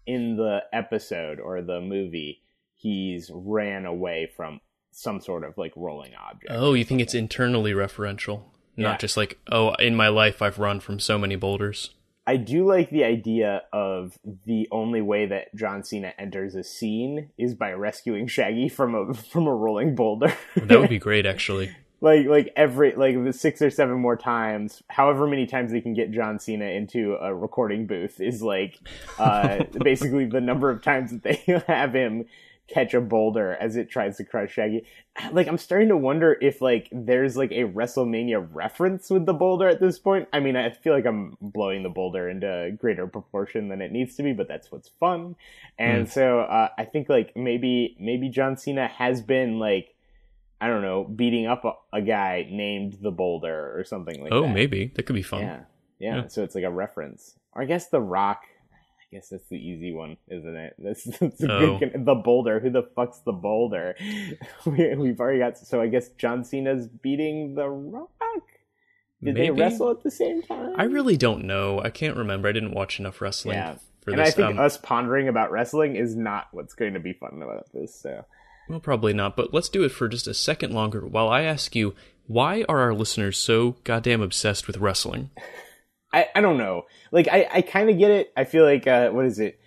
in 0.07 0.37
the 0.37 0.61
episode 0.73 1.41
or 1.41 1.63
the 1.63 1.81
movie, 1.81 2.43
he's 2.75 3.31
ran 3.33 3.87
away 3.87 4.31
from 4.37 4.61
some 4.91 5.21
sort 5.21 5.45
of 5.45 5.57
like 5.57 5.73
rolling 5.77 6.13
object. 6.15 6.51
oh, 6.51 6.75
you 6.75 6.85
think 6.85 7.01
it's 7.01 7.15
internally 7.15 7.73
referential, 7.73 8.43
Yeah. 8.77 8.89
not 8.91 9.01
just 9.01 9.17
like, 9.17 9.39
oh, 9.51 9.75
in 9.75 9.97
my 9.97 10.09
life 10.09 10.41
I've 10.43 10.59
run 10.59 10.81
from 10.81 11.01
so 11.01 11.19
many 11.19 11.37
boulders. 11.37 11.91
I 12.27 12.37
do 12.39 12.65
like 12.67 12.89
the 12.91 13.05
idea 13.05 13.63
of 13.73 14.19
the 14.47 14.67
only 14.73 15.03
way 15.03 15.27
that 15.27 15.55
John 15.55 15.83
Cena 15.85 16.15
enters 16.19 16.55
a 16.55 16.65
scene 16.65 17.29
is 17.37 17.55
by 17.55 17.73
rescuing 17.73 18.29
Shaggy 18.29 18.69
from 18.71 18.95
a 18.95 19.13
from 19.33 19.47
a 19.47 19.55
rolling 19.55 19.95
boulder. 19.95 20.33
That 20.57 20.81
would 20.81 20.89
be 20.91 20.99
great, 21.09 21.27
actually. 21.27 21.75
Like 22.05 22.27
like 22.27 22.53
every 22.55 22.95
like 22.95 23.25
the 23.25 23.33
six 23.33 23.63
or 23.63 23.71
seven 23.71 23.99
more 23.99 24.17
times 24.17 24.83
however 24.91 25.27
many 25.27 25.47
times 25.47 25.73
they 25.73 25.81
can 25.81 25.95
get 25.95 26.13
john 26.13 26.39
cena 26.39 26.67
into 26.67 27.17
a 27.21 27.35
recording 27.35 27.87
booth 27.87 28.21
is 28.21 28.43
like 28.43 28.79
uh 29.19 29.65
basically 29.83 30.27
the 30.27 30.41
number 30.41 30.71
of 30.71 30.83
times 30.83 31.11
that 31.11 31.23
they 31.23 31.63
have 31.67 31.95
him 31.95 32.27
catch 32.67 32.95
a 32.95 33.01
boulder 33.01 33.57
as 33.61 33.77
it 33.77 33.91
tries 33.91 34.17
to 34.17 34.25
crush 34.25 34.53
shaggy. 34.53 34.87
Like 35.33 35.49
i'm 35.49 35.59
starting 35.59 35.89
to 35.89 35.99
wonder 35.99 36.37
if 36.41 36.63
like 36.63 36.89
there's 36.91 37.37
like 37.37 37.51
a 37.53 37.65
wrestlemania 37.65 38.47
reference 38.53 39.11
with 39.11 39.27
the 39.27 39.35
boulder 39.35 39.69
at 39.69 39.81
this 39.81 39.99
point. 39.99 40.29
I 40.33 40.41
mean 40.41 40.57
i 40.57 40.71
feel 40.71 40.95
like 40.95 41.05
i'm 41.05 41.37
blowing 41.43 41.83
the 41.83 41.91
boulder 41.91 42.29
into 42.29 42.75
greater 42.79 43.07
proportion 43.07 43.69
than 43.69 43.83
it 43.83 43.93
needs 43.93 44.17
to 44.17 44.23
be 44.23 44.33
but 44.33 44.49
that's 44.49 44.73
what's 44.73 44.89
fun. 45.01 45.37
And 45.79 46.09
so 46.09 46.41
uh, 46.41 46.69
i 46.79 46.85
think 46.85 47.09
like 47.09 47.37
maybe 47.37 47.97
maybe 48.01 48.29
john 48.29 48.57
cena 48.57 48.89
has 48.89 49.21
been 49.21 49.59
like 49.59 49.94
I 50.61 50.69
don't 50.69 50.83
know, 50.83 51.05
beating 51.05 51.47
up 51.47 51.65
a, 51.65 51.73
a 51.97 52.01
guy 52.03 52.47
named 52.51 52.99
the 53.03 53.11
Boulder 53.11 53.79
or 53.79 53.85
something 53.85 54.23
like 54.23 54.33
oh, 54.33 54.43
that. 54.43 54.49
Oh, 54.49 54.53
maybe 54.53 54.93
that 54.95 55.05
could 55.05 55.15
be 55.17 55.23
fun. 55.23 55.41
Yeah, 55.43 55.61
yeah. 55.99 56.17
Yeah. 56.17 56.27
So 56.29 56.43
it's 56.43 56.55
like 56.55 56.65
a 56.65 56.71
reference. 56.71 57.37
Or 57.53 57.63
I 57.63 57.65
guess 57.67 57.89
the 57.89 58.01
Rock. 58.01 58.43
I 58.73 59.17
guess 59.17 59.29
that's 59.29 59.49
the 59.49 59.57
easy 59.59 59.93
one, 59.93 60.17
isn't 60.29 60.57
it? 60.57 60.75
That's, 60.79 61.05
that's 61.21 61.43
Oh. 61.45 61.79
good. 61.79 62.05
The 62.05 62.15
Boulder. 62.15 62.59
Who 62.61 62.71
the 62.71 62.83
fuck's 62.97 63.21
the 63.21 63.33
Boulder? 63.33 63.95
we, 64.67 64.95
we've 64.97 65.21
already 65.21 65.39
got. 65.39 65.57
So 65.59 65.81
I 65.81 65.87
guess 65.89 66.09
John 66.19 66.45
Cena's 66.45 66.89
beating 66.89 67.55
the 67.55 67.69
Rock. 67.69 68.11
Did 69.23 69.37
they 69.37 69.51
wrestle 69.51 69.91
at 69.91 70.03
the 70.03 70.11
same 70.11 70.43
time? 70.43 70.75
I 70.77 70.85
really 70.85 71.17
don't 71.17 71.45
know. 71.45 71.81
I 71.81 71.89
can't 71.91 72.17
remember. 72.17 72.49
I 72.49 72.53
didn't 72.53 72.73
watch 72.75 73.01
enough 73.01 73.21
wrestling 73.23 73.57
Yeah. 73.57 73.77
for 74.03 74.11
and 74.11 74.19
this. 74.21 74.29
I 74.29 74.31
think 74.33 74.51
Um, 74.51 74.59
us 74.59 74.77
pondering 74.77 75.29
about 75.29 75.51
wrestling 75.51 75.97
is 75.97 76.15
not 76.15 76.49
what's 76.53 76.75
going 76.75 76.93
to 76.93 77.01
be 77.01 77.15
fun 77.15 77.41
about 77.43 77.73
this. 77.73 77.95
So 77.95 78.25
Well, 78.69 78.81
probably 78.81 79.13
not, 79.13 79.37
but 79.37 79.53
let's 79.53 79.69
do 79.69 79.85
it 79.85 79.91
for 79.91 80.09
just 80.09 80.27
a 80.27 80.35
second 80.35 80.73
longer 80.73 81.01
while 81.07 81.29
I 81.29 81.43
ask 81.43 81.75
you 81.77 81.95
why 82.27 82.65
are 82.69 82.81
our 82.81 82.95
listeners 82.95 83.39
so 83.39 83.77
goddamn 83.85 84.23
obsessed 84.23 84.67
with 84.67 84.79
wrestling? 84.79 85.31
I, 86.13 86.29
I 86.35 86.41
don't 86.41 86.57
know. 86.57 86.87
Like 87.13 87.29
I, 87.31 87.47
I 87.53 87.61
kind 87.63 87.91
of 87.91 87.99
get 87.99 88.11
it. 88.11 88.33
I 88.37 88.45
feel 88.45 88.65
like 88.65 88.87
uh, 88.87 89.11
what 89.11 89.27
is 89.27 89.39
it? 89.39 89.61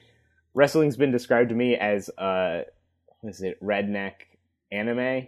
Wrestling's 0.56 0.98
been 0.98 1.12
described 1.12 1.50
to 1.50 1.56
me 1.56 1.76
as 1.76 2.10
uh, 2.18 2.64
what 3.20 3.30
is 3.30 3.42
it? 3.42 3.62
Redneck 3.64 4.14
anime 4.72 5.28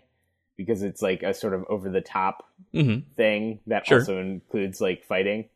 because 0.58 0.82
it's 0.82 1.02
like 1.02 1.22
a 1.22 1.34
sort 1.34 1.54
of 1.54 1.66
over 1.70 1.90
the 1.90 2.02
top 2.02 2.46
hmm 2.74 3.00
thing 3.16 3.60
that 3.68 3.86
Sure. 3.86 4.00
also 4.00 4.20
includes 4.20 4.82
like 4.82 5.04
fighting. 5.06 5.50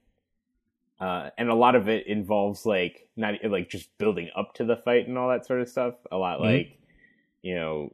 Uh, 1.00 1.32
and 1.38 1.50
a 1.50 1.56
lot 1.56 1.76
of 1.76 1.90
it 1.90 2.08
involves 2.08 2.66
like 2.66 3.10
not 3.18 3.34
like 3.44 3.70
just 3.70 3.90
building 3.98 4.30
up 4.38 4.54
to 4.54 4.64
the 4.64 4.78
fight 4.78 5.08
and 5.08 5.18
all 5.18 5.30
that 5.30 5.46
sort 5.46 5.60
of 5.60 5.68
stuff. 5.68 5.96
A 6.12 6.18
lot 6.18 6.40
Mhm. 6.40 6.44
like 6.44 6.78
you 7.44 7.54
know 7.56 7.94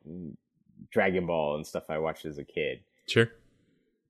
Dragon 0.91 1.25
Ball 1.25 1.55
and 1.55 1.67
stuff 1.67 1.83
I 1.89 1.97
watched 1.99 2.25
as 2.25 2.37
a 2.37 2.43
kid. 2.45 2.79
Sure. 3.07 3.29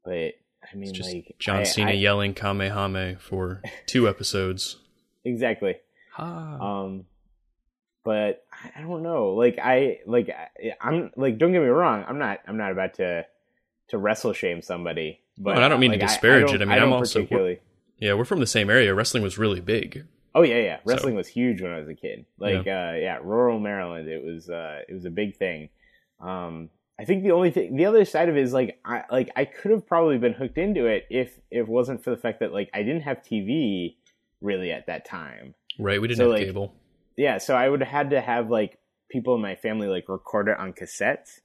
But 0.05 0.33
I 0.71 0.75
mean, 0.75 0.89
It's 0.89 0.91
just 0.91 1.11
like 1.13 1.35
John 1.39 1.61
I- 1.61 1.63
Cena 1.63 1.89
I- 1.91 1.93
yelling 1.93 2.33
Kamehame 2.35 3.19
for 3.19 3.61
two 3.87 4.07
episodes. 4.07 4.77
exactly. 5.25 5.75
Ha. 6.13 6.25
um 6.83 7.05
but 8.03 8.43
I- 8.51 8.71
i 8.79 8.81
don't 8.81 9.03
know 9.03 9.29
like 9.35 9.57
i 9.61 9.99
like 10.05 10.29
I, 10.29 10.73
i'm 10.81 11.11
like 11.15 11.37
don't 11.37 11.51
get 11.53 11.61
me 11.61 11.67
wrong 11.67 12.03
i'm 12.07 12.17
not 12.17 12.39
i'm 12.47 12.57
not 12.57 12.71
about 12.71 12.95
to 12.95 13.25
to 13.89 13.97
wrestle 13.97 14.33
shame 14.33 14.61
somebody 14.61 15.19
But 15.37 15.55
and 15.55 15.63
I 15.65 15.69
don't 15.69 15.79
mean 15.79 15.91
to 15.91 15.97
disparage 15.97 16.47
don't- 16.47 16.55
it. 16.55 16.61
I 16.61 16.65
mean, 16.65 16.75
don't 16.77 16.87
I'm 16.87 16.93
also- 16.93 17.19
particularly. 17.19 17.59
Yeah, 17.99 18.13
we're 18.15 18.25
from 18.25 18.39
the 18.39 18.47
same 18.47 18.69
area. 18.69 18.93
Wrestling 18.93 19.23
was 19.23 19.37
really 19.37 19.59
big. 19.61 20.05
Oh 20.39 20.43
yeah, 20.43 20.57
yeah. 20.59 20.79
Wrestling 20.85 21.15
was 21.15 21.27
huge 21.27 21.61
when 21.61 21.71
I 21.71 21.79
was 21.79 21.89
a 21.89 21.95
kid. 21.95 22.25
Like, 22.37 22.65
Yeah. 22.65 22.89
uh, 22.91 22.93
yeah, 22.93 23.19
rural 23.21 23.59
Maryland, 23.59 24.07
it 24.07 24.23
was, 24.23 24.49
uh, 24.49 24.79
it 24.87 24.93
was 24.93 25.05
a 25.05 25.09
big 25.09 25.35
thing. 25.35 25.69
Um, 26.19 26.69
I 26.99 27.05
think 27.05 27.23
the 27.23 27.31
only 27.31 27.51
thing, 27.51 27.75
the 27.75 27.85
other 27.85 28.05
side 28.05 28.29
of 28.29 28.37
it 28.37 28.43
is 28.43 28.53
like, 28.53 28.79
I 28.83 29.03
like 29.09 29.29
I 29.35 29.45
could 29.45 29.71
have 29.71 29.87
probably 29.87 30.17
been 30.17 30.33
hooked 30.33 30.57
into 30.57 30.85
it 30.85 31.05
if 31.09 31.39
it 31.49 31.67
wasn't 31.67 32.03
for 32.03 32.09
the 32.09 32.17
fact 32.17 32.39
that 32.41 32.51
like 32.53 32.69
I 32.73 32.83
didn't 32.83 33.01
have 33.03 33.21
TV 33.23 33.95
really 34.41 34.71
at 34.71 34.87
that 34.87 35.05
time. 35.05 35.55
Right, 35.77 36.01
we 36.01 36.07
didn't 36.09 36.17
So, 36.17 36.25
have 36.31 36.39
like, 36.39 36.45
cable. 36.47 36.73
Yeah, 37.15 37.37
so 37.37 37.55
I 37.55 37.69
would 37.69 37.81
have 37.81 37.89
had 37.89 38.09
to 38.11 38.21
have 38.21 38.49
like 38.49 38.79
people 39.09 39.35
in 39.35 39.41
my 39.41 39.55
family 39.55 39.87
like 39.87 40.09
record 40.09 40.47
it 40.49 40.57
on 40.59 40.73
cassettes. 40.73 41.39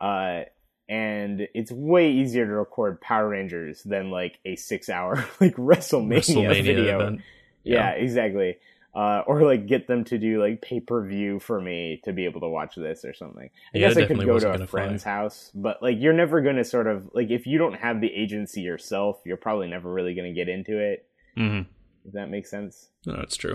Uh, 0.00 0.44
and 0.88 1.48
it's 1.54 1.72
way 1.72 2.12
easier 2.12 2.46
to 2.46 2.52
record 2.52 3.00
Power 3.00 3.28
Rangers 3.28 3.82
than 3.84 4.10
like 4.10 4.38
a 4.44 4.54
six 4.56 4.88
hour 4.88 5.16
like 5.40 5.56
WrestleMania, 5.56 6.18
WrestleMania 6.18 6.62
video. 6.64 7.00
event. 7.00 7.20
Yeah, 7.64 7.90
exactly. 7.90 8.58
Uh, 8.94 9.24
or 9.26 9.42
like 9.42 9.66
get 9.66 9.88
them 9.88 10.04
to 10.04 10.18
do 10.18 10.40
like 10.40 10.62
pay 10.62 10.78
per 10.78 11.04
view 11.04 11.40
for 11.40 11.60
me 11.60 12.00
to 12.04 12.12
be 12.12 12.26
able 12.26 12.40
to 12.42 12.48
watch 12.48 12.76
this 12.76 13.04
or 13.04 13.12
something. 13.12 13.50
I 13.74 13.78
Yeah, 13.78 13.88
guess 13.88 13.96
I 13.96 14.06
could 14.06 14.18
go 14.24 14.38
to 14.38 14.48
a 14.48 14.52
gonna 14.52 14.66
fly. 14.68 14.82
friend's 14.82 15.02
house, 15.02 15.50
but 15.52 15.82
like 15.82 15.96
you're 15.98 16.12
never 16.12 16.40
going 16.42 16.56
to 16.56 16.64
sort 16.64 16.86
of 16.86 17.10
like 17.12 17.30
if 17.30 17.44
you 17.46 17.58
don't 17.58 17.74
have 17.74 18.00
the 18.00 18.12
agency 18.14 18.60
yourself, 18.60 19.20
you're 19.24 19.36
probably 19.36 19.66
never 19.66 19.92
really 19.92 20.14
going 20.14 20.32
to 20.32 20.34
get 20.34 20.48
into 20.48 20.78
it. 20.78 21.08
Mm-hmm. 21.36 21.68
If 22.06 22.12
that 22.12 22.30
makes 22.30 22.50
sense. 22.50 22.90
No, 23.04 23.16
that's 23.16 23.36
true. 23.36 23.54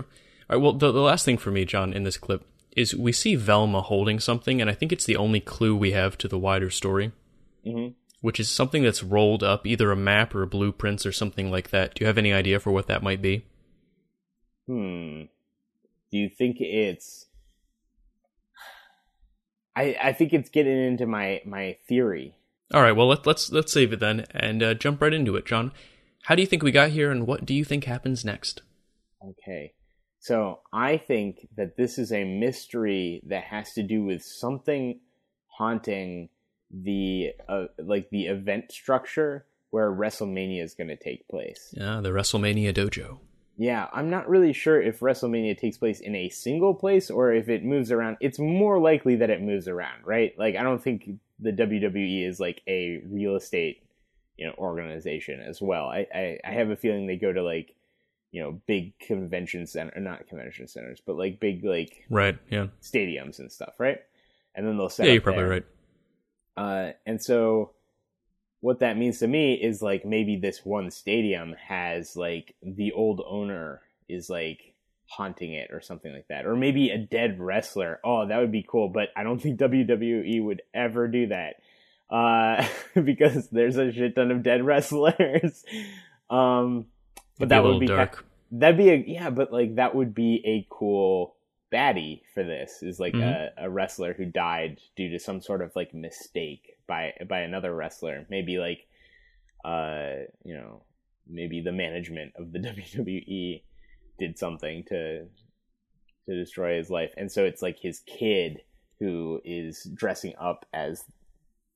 All 0.50 0.56
right, 0.56 0.62
well, 0.62 0.72
the, 0.74 0.92
the 0.92 1.00
last 1.00 1.24
thing 1.24 1.38
for 1.38 1.50
me, 1.50 1.64
John, 1.64 1.92
in 1.94 2.02
this 2.02 2.18
clip 2.18 2.44
is 2.76 2.94
we 2.94 3.12
see 3.12 3.34
Velma 3.36 3.80
holding 3.80 4.20
something, 4.20 4.60
and 4.60 4.68
I 4.68 4.74
think 4.74 4.92
it's 4.92 5.06
the 5.06 5.16
only 5.16 5.40
clue 5.40 5.74
we 5.74 5.92
have 5.92 6.18
to 6.18 6.28
the 6.28 6.38
wider 6.38 6.68
story, 6.70 7.12
hmm 7.64 7.88
which 8.22 8.38
is 8.38 8.50
something 8.50 8.82
that's 8.82 9.02
rolled 9.02 9.42
up, 9.42 9.66
either 9.66 9.90
a 9.90 9.96
map 9.96 10.34
or 10.34 10.44
blueprints 10.44 11.06
or 11.06 11.12
something 11.12 11.50
like 11.50 11.70
that. 11.70 11.94
Do 11.94 12.02
you 12.02 12.06
have 12.06 12.18
any 12.18 12.34
idea 12.34 12.60
for 12.60 12.70
what 12.70 12.86
that 12.86 13.02
might 13.02 13.22
be? 13.22 13.46
Hmm. 14.70 15.22
Do 16.12 16.18
you 16.18 16.28
think 16.28 16.58
it's? 16.60 17.26
I 19.74 19.96
I 20.00 20.12
think 20.12 20.32
it's 20.32 20.48
getting 20.48 20.78
into 20.78 21.06
my 21.06 21.42
my 21.44 21.76
theory. 21.88 22.36
All 22.72 22.80
right, 22.80 22.92
well, 22.92 23.08
let, 23.08 23.26
let's 23.26 23.50
let's 23.50 23.72
save 23.72 23.92
it 23.92 23.98
then 23.98 24.26
and 24.30 24.62
uh, 24.62 24.74
jump 24.74 25.02
right 25.02 25.12
into 25.12 25.34
it, 25.34 25.44
John. 25.44 25.72
How 26.22 26.36
do 26.36 26.42
you 26.42 26.46
think 26.46 26.62
we 26.62 26.70
got 26.70 26.90
here, 26.90 27.10
and 27.10 27.26
what 27.26 27.44
do 27.44 27.52
you 27.52 27.64
think 27.64 27.82
happens 27.82 28.24
next? 28.24 28.62
Okay. 29.28 29.72
So 30.20 30.60
I 30.72 30.98
think 30.98 31.48
that 31.56 31.76
this 31.76 31.98
is 31.98 32.12
a 32.12 32.22
mystery 32.22 33.22
that 33.26 33.42
has 33.44 33.72
to 33.72 33.82
do 33.82 34.04
with 34.04 34.22
something 34.22 35.00
haunting 35.48 36.28
the 36.70 37.32
uh, 37.48 37.64
like 37.76 38.10
the 38.10 38.26
event 38.26 38.70
structure 38.70 39.46
where 39.70 39.90
WrestleMania 39.90 40.62
is 40.62 40.74
going 40.74 40.88
to 40.88 40.96
take 40.96 41.26
place. 41.26 41.74
Yeah, 41.76 42.00
the 42.00 42.10
WrestleMania 42.10 42.72
dojo. 42.72 43.18
Yeah, 43.62 43.88
I'm 43.92 44.08
not 44.08 44.26
really 44.26 44.54
sure 44.54 44.80
if 44.80 45.00
WrestleMania 45.00 45.58
takes 45.58 45.76
place 45.76 46.00
in 46.00 46.14
a 46.14 46.30
single 46.30 46.72
place 46.74 47.10
or 47.10 47.30
if 47.34 47.50
it 47.50 47.62
moves 47.62 47.92
around. 47.92 48.16
It's 48.20 48.38
more 48.38 48.78
likely 48.80 49.16
that 49.16 49.28
it 49.28 49.42
moves 49.42 49.68
around, 49.68 50.06
right? 50.06 50.32
Like 50.38 50.56
I 50.56 50.62
don't 50.62 50.82
think 50.82 51.10
the 51.38 51.52
WWE 51.52 52.26
is 52.26 52.40
like 52.40 52.62
a 52.66 53.02
real 53.06 53.36
estate, 53.36 53.82
you 54.38 54.46
know, 54.46 54.54
organization 54.56 55.40
as 55.40 55.60
well. 55.60 55.84
I 55.88 56.06
I, 56.14 56.38
I 56.42 56.52
have 56.52 56.70
a 56.70 56.76
feeling 56.76 57.06
they 57.06 57.16
go 57.18 57.34
to 57.34 57.42
like, 57.42 57.74
you 58.32 58.42
know, 58.42 58.62
big 58.66 58.98
convention 58.98 59.66
center, 59.66 60.00
not 60.00 60.26
convention 60.26 60.66
centers, 60.66 61.02
but 61.04 61.16
like 61.16 61.38
big 61.38 61.62
like 61.62 62.06
Right. 62.08 62.38
Yeah. 62.48 62.68
stadiums 62.80 63.40
and 63.40 63.52
stuff, 63.52 63.74
right? 63.78 63.98
And 64.54 64.66
then 64.66 64.78
they'll 64.78 64.88
set. 64.88 65.04
Yeah, 65.04 65.12
you're 65.12 65.20
probably 65.20 65.42
there. 65.42 65.50
right. 65.50 65.66
Uh, 66.56 66.92
and 67.04 67.20
so 67.22 67.72
what 68.60 68.80
that 68.80 68.96
means 68.98 69.18
to 69.18 69.26
me 69.26 69.54
is 69.54 69.80
like 69.82 70.04
maybe 70.04 70.36
this 70.36 70.64
one 70.64 70.90
stadium 70.90 71.54
has 71.66 72.14
like 72.16 72.54
the 72.62 72.92
old 72.92 73.22
owner 73.26 73.80
is 74.08 74.28
like 74.28 74.74
haunting 75.06 75.52
it 75.54 75.70
or 75.72 75.80
something 75.80 76.12
like 76.12 76.28
that. 76.28 76.46
Or 76.46 76.54
maybe 76.56 76.90
a 76.90 76.98
dead 76.98 77.40
wrestler. 77.40 78.00
Oh, 78.04 78.26
that 78.26 78.38
would 78.38 78.52
be 78.52 78.64
cool, 78.66 78.88
but 78.88 79.08
I 79.16 79.22
don't 79.22 79.38
think 79.42 79.58
WWE 79.58 80.42
would 80.44 80.62
ever 80.74 81.08
do 81.08 81.28
that. 81.28 81.56
Uh, 82.10 82.66
because 83.04 83.48
there's 83.48 83.76
a 83.76 83.92
shit 83.92 84.14
ton 84.14 84.30
of 84.30 84.42
dead 84.42 84.64
wrestlers. 84.64 85.64
um, 86.30 86.86
but 87.38 87.46
It'd 87.46 87.48
that 87.50 87.64
would 87.64 87.80
be 87.80 87.86
dark. 87.86 88.24
that'd 88.52 88.76
be 88.76 88.90
a 88.90 88.96
yeah, 89.06 89.30
but 89.30 89.52
like 89.52 89.76
that 89.76 89.94
would 89.94 90.14
be 90.14 90.42
a 90.44 90.66
cool 90.68 91.34
baddie 91.72 92.22
for 92.34 92.42
this 92.42 92.82
is 92.82 92.98
like 92.98 93.14
Mhm. 93.14 93.22
a, 93.56 93.64
a 93.64 93.70
wrestler 93.70 94.12
who 94.12 94.24
died 94.24 94.80
due 94.96 95.08
to 95.10 95.18
some 95.18 95.40
sort 95.40 95.62
of 95.62 95.74
like 95.76 95.94
mistake 95.94 96.76
by 96.86 97.12
by 97.28 97.40
another 97.40 97.74
wrestler. 97.74 98.26
Maybe 98.28 98.58
like 98.58 98.86
uh 99.64 100.24
you 100.44 100.54
know 100.54 100.82
maybe 101.28 101.60
the 101.60 101.72
management 101.72 102.32
of 102.36 102.52
the 102.52 102.58
WWE 102.66 103.62
did 104.18 104.38
something 104.38 104.84
to 104.88 105.26
to 106.26 106.34
destroy 106.34 106.76
his 106.76 106.90
life, 106.90 107.12
and 107.16 107.30
so 107.30 107.44
it's 107.44 107.62
like 107.62 107.78
his 107.78 108.00
kid 108.00 108.62
who 108.98 109.40
is 109.44 109.84
dressing 109.94 110.34
up 110.38 110.66
as 110.74 111.04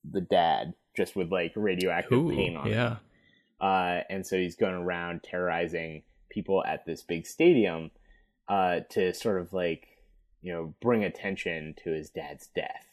the 0.08 0.20
dad 0.20 0.74
just 0.96 1.16
with 1.16 1.32
like 1.32 1.52
radioactive 1.56 2.18
Ooh, 2.18 2.30
paint 2.30 2.56
on 2.56 2.66
him 2.66 2.72
yeah. 2.72 2.96
uh, 3.66 4.02
and 4.10 4.26
so 4.26 4.36
he's 4.36 4.54
going 4.54 4.74
around 4.74 5.22
terrorizing 5.22 6.02
people 6.28 6.62
at 6.66 6.84
this 6.84 7.02
big 7.02 7.26
stadium 7.26 7.90
uh, 8.48 8.80
to 8.90 9.14
sort 9.14 9.40
of 9.40 9.52
like 9.52 9.88
you 10.42 10.52
know 10.52 10.74
bring 10.80 11.04
attention 11.04 11.74
to 11.84 11.90
his 11.90 12.10
dad's 12.10 12.48
death. 12.48 12.86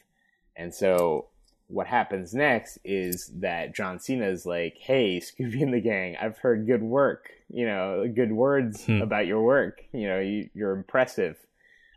And 0.55 0.73
so 0.73 1.27
what 1.67 1.87
happens 1.87 2.33
next 2.33 2.79
is 2.83 3.31
that 3.39 3.73
John 3.73 3.99
Cena 3.99 4.27
is 4.27 4.45
like, 4.45 4.75
"Hey, 4.79 5.19
Scooby 5.19 5.61
and 5.61 5.73
the 5.73 5.79
gang, 5.81 6.17
I've 6.21 6.37
heard 6.39 6.67
good 6.67 6.83
work. 6.83 7.31
You 7.49 7.65
know, 7.65 8.11
good 8.13 8.31
words 8.31 8.85
Hmm. 8.85 9.01
about 9.01 9.27
your 9.27 9.41
work. 9.41 9.81
You 9.93 10.07
know, 10.07 10.19
you, 10.19 10.49
you're 10.53 10.75
impressive. 10.75 11.37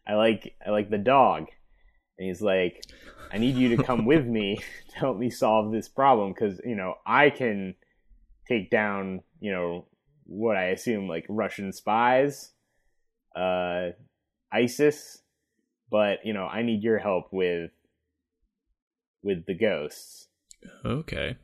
I 0.06 0.14
like 0.14 0.54
I 0.64 0.70
like 0.70 0.90
the 0.90 0.98
dog." 0.98 1.48
And 2.18 2.28
he's 2.28 2.42
like, 2.42 2.84
"I 3.32 3.38
need 3.38 3.56
you 3.56 3.76
to 3.76 3.82
come 3.82 4.06
with 4.12 4.26
me 4.26 4.62
to 4.90 4.96
help 4.98 5.18
me 5.18 5.30
solve 5.30 5.72
this 5.72 5.88
problem 5.88 6.32
because 6.32 6.60
you 6.64 6.76
know 6.76 6.94
I 7.06 7.30
can." 7.30 7.74
take 8.46 8.68
down, 8.68 9.22
you 9.40 9.50
know, 9.50 9.86
what 10.26 10.54
I 10.54 10.64
assume 10.64 11.08
like 11.08 11.24
Russian 11.30 11.72
spies, 11.72 12.50
uh, 13.34 13.90
ISIS, 14.52 15.22
but 15.90 16.24
you 16.24 16.32
know, 16.32 16.46
I 16.46 16.62
need 16.62 16.82
your 16.82 16.98
help 16.98 17.32
with 17.32 17.70
with 19.22 19.46
the 19.46 19.54
ghosts. 19.54 20.28
Okay. 20.84 21.36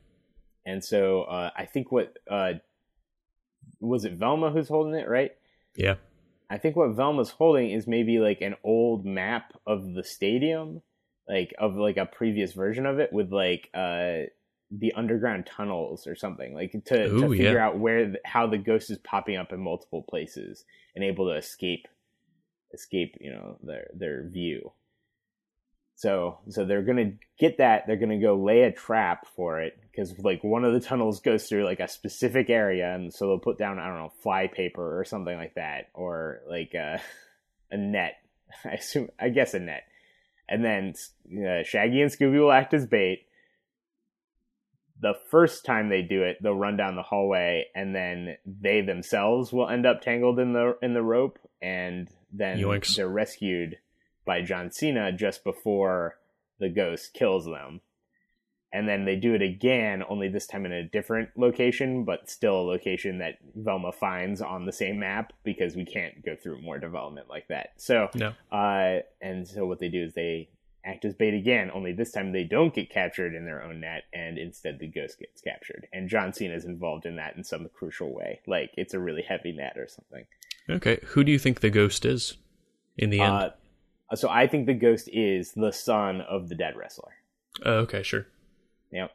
And 0.65 0.83
so 0.83 1.23
uh, 1.23 1.49
I 1.57 1.65
think 1.65 1.91
what 1.91 2.17
uh, 2.29 2.53
was 3.79 4.05
it 4.05 4.13
Velma 4.13 4.51
who's 4.51 4.67
holding 4.67 4.93
it, 4.93 5.09
right? 5.09 5.31
Yeah. 5.75 5.95
I 6.49 6.57
think 6.57 6.75
what 6.75 6.95
Velma's 6.95 7.29
holding 7.29 7.71
is 7.71 7.87
maybe 7.87 8.19
like 8.19 8.41
an 8.41 8.55
old 8.63 9.05
map 9.05 9.53
of 9.65 9.93
the 9.93 10.03
stadium, 10.03 10.81
like 11.27 11.53
of 11.57 11.75
like 11.75 11.97
a 11.97 12.05
previous 12.05 12.53
version 12.53 12.85
of 12.85 12.99
it 12.99 13.11
with 13.13 13.31
like 13.31 13.69
uh 13.73 14.27
the 14.71 14.93
underground 14.93 15.45
tunnels 15.45 16.07
or 16.07 16.15
something, 16.15 16.53
like 16.53 16.71
to, 16.85 17.05
Ooh, 17.05 17.21
to 17.21 17.29
figure 17.29 17.53
yeah. 17.55 17.65
out 17.65 17.77
where 17.77 18.11
the, 18.11 18.19
how 18.25 18.47
the 18.47 18.57
ghost 18.57 18.89
is 18.89 18.97
popping 18.99 19.35
up 19.35 19.51
in 19.51 19.59
multiple 19.59 20.01
places 20.01 20.63
and 20.95 21.03
able 21.03 21.27
to 21.27 21.35
escape 21.35 21.87
escape, 22.73 23.17
you 23.19 23.31
know, 23.31 23.57
their 23.63 23.89
their 23.93 24.27
view. 24.27 24.71
So 25.95 26.39
so 26.49 26.65
they're 26.65 26.83
gonna 26.83 27.13
get 27.37 27.57
that. 27.57 27.85
They're 27.85 27.97
gonna 27.97 28.19
go 28.19 28.35
lay 28.35 28.61
a 28.61 28.71
trap 28.71 29.27
for 29.35 29.59
it 29.59 29.77
because 29.91 30.17
like 30.19 30.43
one 30.43 30.63
of 30.63 30.73
the 30.73 30.79
tunnels 30.79 31.19
goes 31.19 31.47
through 31.47 31.65
like 31.65 31.79
a 31.79 31.87
specific 31.87 32.49
area, 32.49 32.95
and 32.95 33.13
so 33.13 33.27
they'll 33.27 33.39
put 33.39 33.59
down 33.59 33.77
I 33.77 33.87
don't 33.87 33.97
know 33.97 34.13
fly 34.23 34.47
paper 34.47 34.99
or 34.99 35.05
something 35.05 35.35
like 35.35 35.55
that, 35.55 35.89
or 35.93 36.39
like 36.49 36.73
uh, 36.75 36.97
a 37.71 37.77
net. 37.77 38.13
I 38.65 38.75
assume 38.75 39.09
I 39.19 39.29
guess 39.29 39.53
a 39.53 39.59
net, 39.59 39.83
and 40.49 40.63
then 40.65 40.93
uh, 41.29 41.63
Shaggy 41.63 42.01
and 42.01 42.11
Scooby 42.11 42.39
will 42.39 42.51
act 42.51 42.73
as 42.73 42.87
bait. 42.87 43.25
The 45.01 45.13
first 45.29 45.65
time 45.65 45.89
they 45.89 46.03
do 46.03 46.23
it, 46.23 46.37
they'll 46.41 46.53
run 46.55 46.77
down 46.77 46.95
the 46.95 47.01
hallway, 47.01 47.65
and 47.75 47.95
then 47.95 48.37
they 48.45 48.81
themselves 48.81 49.51
will 49.51 49.67
end 49.67 49.85
up 49.85 50.01
tangled 50.01 50.39
in 50.39 50.53
the 50.53 50.77
in 50.81 50.93
the 50.93 51.01
rope, 51.01 51.39
and 51.61 52.07
then 52.31 52.59
Yoinks. 52.59 52.95
they're 52.95 53.09
rescued 53.09 53.77
by 54.25 54.41
John 54.41 54.71
Cena 54.71 55.11
just 55.11 55.43
before 55.43 56.17
the 56.59 56.69
ghost 56.69 57.13
kills 57.13 57.45
them. 57.45 57.81
And 58.73 58.87
then 58.87 59.03
they 59.03 59.17
do 59.17 59.33
it 59.33 59.41
again, 59.41 60.01
only 60.07 60.29
this 60.29 60.47
time 60.47 60.65
in 60.65 60.71
a 60.71 60.87
different 60.87 61.31
location, 61.35 62.05
but 62.05 62.29
still 62.29 62.61
a 62.61 62.63
location 62.63 63.17
that 63.17 63.39
Velma 63.53 63.91
finds 63.91 64.41
on 64.41 64.65
the 64.65 64.71
same 64.71 64.99
map 64.99 65.33
because 65.43 65.75
we 65.75 65.83
can't 65.83 66.23
go 66.23 66.37
through 66.41 66.61
more 66.61 66.77
development 66.79 67.27
like 67.27 67.49
that. 67.49 67.71
So, 67.75 68.07
No. 68.15 68.33
uh, 68.49 68.99
and 69.19 69.45
so 69.45 69.65
what 69.65 69.79
they 69.79 69.89
do 69.89 70.03
is 70.03 70.13
they 70.13 70.47
act 70.85 71.05
as 71.05 71.13
bait 71.13 71.33
again, 71.33 71.71
only 71.73 71.93
this 71.93 72.11
time 72.11 72.31
they 72.31 72.43
don't 72.43 72.73
get 72.73 72.89
captured 72.89 73.33
in 73.35 73.45
their 73.45 73.63
own 73.63 73.81
net, 73.81 74.03
and 74.13 74.37
instead 74.37 74.79
the 74.79 74.87
ghost 74.87 75.19
gets 75.19 75.41
captured. 75.41 75.87
And 75.93 76.09
John 76.09 76.33
Cena 76.33 76.55
is 76.55 76.65
involved 76.65 77.05
in 77.05 77.15
that 77.17 77.35
in 77.35 77.43
some 77.43 77.67
crucial 77.73 78.13
way, 78.13 78.39
like 78.47 78.71
it's 78.77 78.93
a 78.93 78.99
really 78.99 79.21
heavy 79.21 79.51
net 79.51 79.77
or 79.77 79.87
something. 79.87 80.25
Okay. 80.69 80.99
Who 81.07 81.23
do 81.23 81.31
you 81.31 81.39
think 81.39 81.59
the 81.59 81.69
ghost 81.69 82.05
is 82.05 82.37
in 82.97 83.09
the 83.09 83.21
end? 83.21 83.33
Uh, 83.33 84.15
so 84.15 84.29
I 84.29 84.47
think 84.47 84.65
the 84.65 84.73
ghost 84.73 85.09
is 85.11 85.53
the 85.53 85.71
son 85.71 86.21
of 86.21 86.49
the 86.49 86.55
dead 86.55 86.75
wrestler. 86.75 87.13
Oh, 87.65 87.79
okay, 87.79 88.03
sure. 88.03 88.27
Yep. 88.91 89.11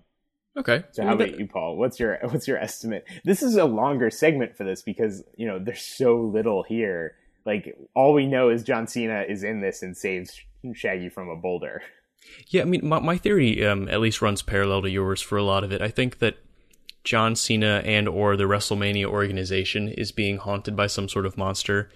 Okay. 0.58 0.84
So 0.92 1.02
how 1.02 1.14
about 1.14 1.30
that- 1.30 1.38
you, 1.38 1.46
Paul? 1.46 1.76
What's 1.76 2.00
your 2.00 2.18
what's 2.22 2.48
your 2.48 2.58
estimate? 2.58 3.04
This 3.24 3.42
is 3.42 3.56
a 3.56 3.64
longer 3.64 4.10
segment 4.10 4.56
for 4.56 4.64
this 4.64 4.82
because 4.82 5.22
you 5.36 5.46
know 5.46 5.58
there's 5.58 5.82
so 5.82 6.16
little 6.16 6.62
here. 6.62 7.16
Like 7.44 7.76
all 7.94 8.12
we 8.12 8.26
know 8.26 8.48
is 8.48 8.64
John 8.64 8.86
Cena 8.86 9.24
is 9.28 9.44
in 9.44 9.60
this 9.60 9.82
and 9.82 9.96
saves 9.96 10.40
Shaggy 10.74 11.08
from 11.08 11.28
a 11.28 11.36
boulder. 11.36 11.82
Yeah, 12.48 12.62
I 12.62 12.64
mean, 12.64 12.86
my, 12.86 12.98
my 12.98 13.16
theory 13.16 13.64
um, 13.64 13.88
at 13.88 14.00
least 14.00 14.22
runs 14.22 14.42
parallel 14.42 14.82
to 14.82 14.90
yours 14.90 15.20
for 15.20 15.36
a 15.38 15.44
lot 15.44 15.64
of 15.64 15.72
it. 15.72 15.80
I 15.80 15.88
think 15.88 16.18
that 16.18 16.38
John 17.04 17.36
Cena 17.36 17.82
and 17.84 18.08
or 18.08 18.36
the 18.36 18.44
WrestleMania 18.44 19.06
organization 19.06 19.88
is 19.88 20.10
being 20.10 20.38
haunted 20.38 20.74
by 20.74 20.88
some 20.88 21.08
sort 21.08 21.24
of 21.24 21.38
monster, 21.38 21.88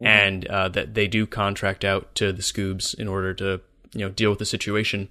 and 0.00 0.46
uh, 0.48 0.68
that 0.70 0.94
they 0.94 1.06
do 1.06 1.26
contract 1.26 1.84
out 1.84 2.14
to 2.16 2.32
the 2.32 2.42
Scoobs 2.42 2.94
in 2.94 3.08
order 3.08 3.32
to 3.34 3.60
you 3.92 4.00
know 4.00 4.08
deal 4.08 4.30
with 4.30 4.40
the 4.40 4.44
situation. 4.44 5.08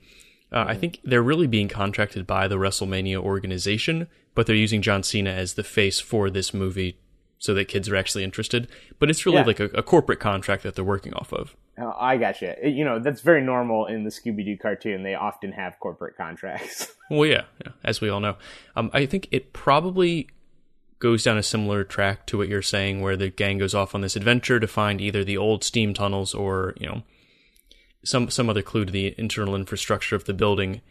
Uh, 0.51 0.65
I 0.67 0.75
think 0.75 0.99
they're 1.03 1.23
really 1.23 1.47
being 1.47 1.67
contracted 1.67 2.27
by 2.27 2.47
the 2.47 2.57
WrestleMania 2.57 3.17
organization, 3.17 4.07
but 4.35 4.45
they're 4.45 4.55
using 4.55 4.81
John 4.81 5.03
Cena 5.03 5.31
as 5.31 5.53
the 5.53 5.63
face 5.63 5.99
for 5.99 6.29
this 6.29 6.53
movie 6.53 6.97
so 7.39 7.53
that 7.53 7.65
kids 7.67 7.89
are 7.89 7.95
actually 7.95 8.23
interested. 8.23 8.67
But 8.99 9.09
it's 9.09 9.25
really 9.25 9.39
Yeah. 9.39 9.43
like 9.45 9.59
a, 9.59 9.65
a 9.65 9.83
corporate 9.83 10.19
contract 10.19 10.63
that 10.63 10.75
they're 10.75 10.83
working 10.85 11.13
off 11.13 11.31
of. 11.33 11.55
Oh, 11.77 11.93
I 11.99 12.15
gotcha. 12.17 12.55
You 12.63 12.85
know 12.85 12.99
that's 12.99 13.21
very 13.21 13.41
normal 13.41 13.85
in 13.87 14.03
the 14.05 14.09
Scooby 14.09 14.45
Doo 14.45 14.57
cartoon. 14.57 15.03
They 15.03 15.15
often 15.15 15.51
have 15.51 15.79
corporate 15.79 16.15
contracts. 16.17 16.91
Well, 17.11 17.27
yeah, 17.29 17.43
yeah, 17.63 17.73
as 17.83 18.01
we 18.01 18.09
all 18.09 18.19
know. 18.19 18.35
Um, 18.75 18.89
I 18.91 19.05
think 19.05 19.27
it 19.29 19.53
probably 19.53 20.27
goes 20.97 21.21
down 21.23 21.37
a 21.37 21.43
similar 21.43 21.83
track 21.83 22.25
to 22.25 22.37
what 22.39 22.47
you're 22.47 22.63
saying, 22.63 22.99
where 23.01 23.15
the 23.15 23.29
gang 23.29 23.59
goes 23.59 23.75
off 23.75 23.93
on 23.93 24.01
this 24.01 24.15
adventure 24.15 24.59
to 24.59 24.65
find 24.67 24.99
either 24.99 25.23
the 25.23 25.37
old 25.37 25.63
steam 25.63 25.93
tunnels 25.93 26.33
or 26.33 26.73
you 26.79 26.87
know 26.87 27.03
some 28.03 28.31
some 28.31 28.49
other 28.49 28.63
clue 28.63 28.85
to 28.85 28.91
the 28.91 29.13
internal 29.19 29.53
infrastructure 29.55 30.15
of 30.15 30.25
the 30.25 30.33
building, 30.33 30.81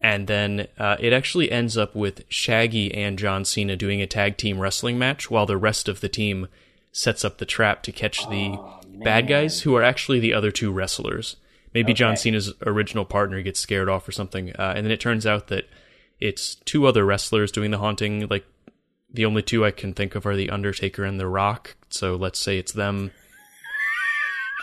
and 0.00 0.26
then 0.26 0.68
uh, 0.78 0.96
it 1.00 1.12
actually 1.12 1.50
ends 1.50 1.76
up 1.76 1.94
with 1.94 2.24
Shaggy 2.28 2.94
and 2.94 3.18
John 3.18 3.44
Cena 3.44 3.76
doing 3.76 4.02
a 4.02 4.06
tag 4.06 4.36
team 4.36 4.58
wrestling 4.58 4.98
match, 4.98 5.30
while 5.30 5.46
the 5.46 5.56
rest 5.56 5.88
of 5.88 6.00
the 6.00 6.08
team 6.08 6.48
sets 6.92 7.24
up 7.24 7.38
the 7.38 7.46
trap 7.46 7.82
to 7.84 7.92
catch 7.92 8.28
the 8.28 8.58
bad 9.02 9.26
guys, 9.26 9.62
who 9.62 9.74
are 9.74 9.82
actually 9.82 10.20
the 10.20 10.34
other 10.34 10.50
two 10.50 10.72
wrestlers. 10.72 11.36
Maybe 11.74 11.92
John 11.92 12.16
Cena's 12.16 12.52
original 12.64 13.04
partner 13.04 13.42
gets 13.42 13.60
scared 13.60 13.88
off 13.88 14.08
or 14.08 14.12
something, 14.12 14.50
uh, 14.56 14.72
and 14.76 14.86
then 14.86 14.92
it 14.92 15.00
turns 15.00 15.26
out 15.26 15.48
that 15.48 15.68
it's 16.20 16.54
two 16.54 16.86
other 16.86 17.04
wrestlers 17.04 17.52
doing 17.52 17.70
the 17.70 17.78
haunting. 17.78 18.26
Like 18.28 18.46
the 19.12 19.26
only 19.26 19.42
two 19.42 19.64
I 19.64 19.70
can 19.70 19.92
think 19.92 20.14
of 20.14 20.26
are 20.26 20.36
the 20.36 20.50
Undertaker 20.50 21.04
and 21.04 21.20
The 21.20 21.26
Rock. 21.26 21.76
So 21.88 22.16
let's 22.16 22.38
say 22.38 22.58
it's 22.58 22.72
them. 22.72 23.12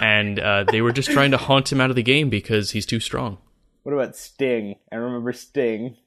And 0.01 0.39
uh, 0.39 0.63
they 0.63 0.81
were 0.81 0.91
just 0.91 1.11
trying 1.11 1.29
to 1.31 1.37
haunt 1.37 1.71
him 1.71 1.79
out 1.79 1.91
of 1.91 1.95
the 1.95 2.01
game 2.01 2.27
because 2.27 2.71
he's 2.71 2.85
too 2.87 2.99
strong. 2.99 3.37
What 3.83 3.93
about 3.93 4.15
Sting? 4.15 4.75
I 4.91 4.95
remember 4.95 5.33
Sting. 5.33 5.97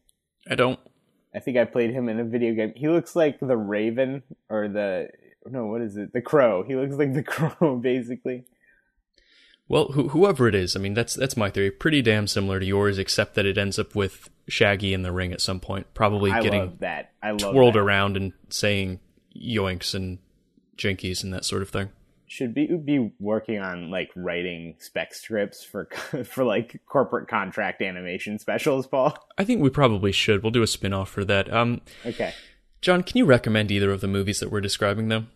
I 0.51 0.55
don't. 0.55 0.81
I 1.35 1.39
think 1.41 1.57
I 1.59 1.65
played 1.65 1.91
him 1.91 2.09
in 2.09 2.19
a 2.19 2.25
video 2.25 2.55
game. 2.55 2.73
He 2.75 2.89
looks 2.89 3.15
like 3.15 3.39
the 3.41 3.57
Raven 3.57 4.23
or 4.49 4.69
the 4.69 5.09
no, 5.45 5.67
what 5.67 5.81
is 5.83 5.97
it? 5.97 6.13
The 6.13 6.23
Crow. 6.23 6.65
He 6.65 6.75
looks 6.75 6.97
like 6.97 7.13
the 7.13 7.23
Crow, 7.25 7.77
basically. 7.77 8.45
Well, 9.69 9.89
wh- 9.93 10.11
whoever 10.11 10.49
it 10.49 10.55
is, 10.55 10.77
I 10.77 10.79
mean, 10.81 10.95
that's 10.95 11.15
that's 11.15 11.37
my 11.37 11.51
theory. 11.51 11.71
Pretty 11.71 12.03
damn 12.03 12.27
similar 12.27 12.61
to 12.61 12.67
yours, 12.67 12.99
except 12.99 13.35
that 13.35 13.47
it 13.47 13.59
ends 13.59 13.79
up 13.79 13.95
with 13.95 14.31
Shaggy 14.49 14.95
in 14.95 15.03
the 15.03 15.13
ring 15.13 15.33
at 15.33 15.41
some 15.41 15.61
point, 15.61 15.93
probably 15.95 16.31
I 16.31 16.41
getting 16.41 16.61
love 16.61 16.79
that. 16.81 17.13
I 17.23 17.33
love 17.33 17.53
twirled 17.53 17.75
that. 17.75 17.81
around 17.81 18.17
and 18.17 18.33
saying 18.49 19.01
yoinks 19.37 19.95
and 19.95 20.19
jinkies 20.77 21.23
and 21.25 21.33
that 21.35 21.45
sort 21.45 21.63
of 21.63 21.69
thing. 21.71 21.91
Should 22.29 22.55
be 22.55 22.67
be 22.67 23.13
working 23.21 23.61
on 23.61 23.91
like 23.91 24.11
writing 24.17 24.75
spec 24.79 25.15
scripts 25.15 25.65
for 25.65 25.85
for 26.25 26.45
like 26.45 26.81
corporate 26.87 27.29
contract 27.29 27.83
animation 27.83 28.39
specials, 28.39 28.87
Paul. 28.87 29.17
I 29.39 29.45
think 29.45 29.63
we 29.63 29.71
probably 29.71 30.13
should. 30.13 30.43
We'll 30.43 30.51
do 30.51 30.63
a 30.63 30.67
spin 30.67 30.93
off 30.93 31.09
for 31.09 31.25
that. 31.25 31.53
Um, 31.53 31.83
Okay. 32.05 32.33
John, 32.83 33.03
can 33.03 33.19
you 33.19 33.25
recommend 33.25 33.71
either 33.73 33.91
of 33.91 34.01
the 34.01 34.07
movies 34.07 34.41
that 34.41 34.51
we're 34.51 34.61
describing 34.61 35.09
them? 35.09 35.31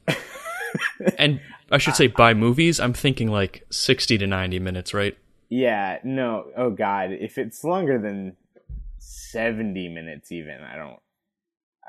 and 1.19 1.41
I 1.71 1.79
should 1.79 1.97
say 1.97 2.07
by 2.07 2.35
movies, 2.35 2.79
I'm 2.79 2.93
thinking 2.93 3.29
like 3.29 3.67
60 3.71 4.19
to 4.19 4.27
90 4.27 4.59
minutes, 4.59 4.93
right? 4.95 5.17
Yeah, 5.49 5.99
no. 6.05 6.47
Oh 6.57 6.71
god, 6.71 7.11
if 7.13 7.39
it's 7.39 7.65
longer 7.65 7.99
than 7.99 8.37
70 8.99 9.89
minutes 9.89 10.31
even, 10.31 10.61
I 10.61 10.77
don't 10.77 10.99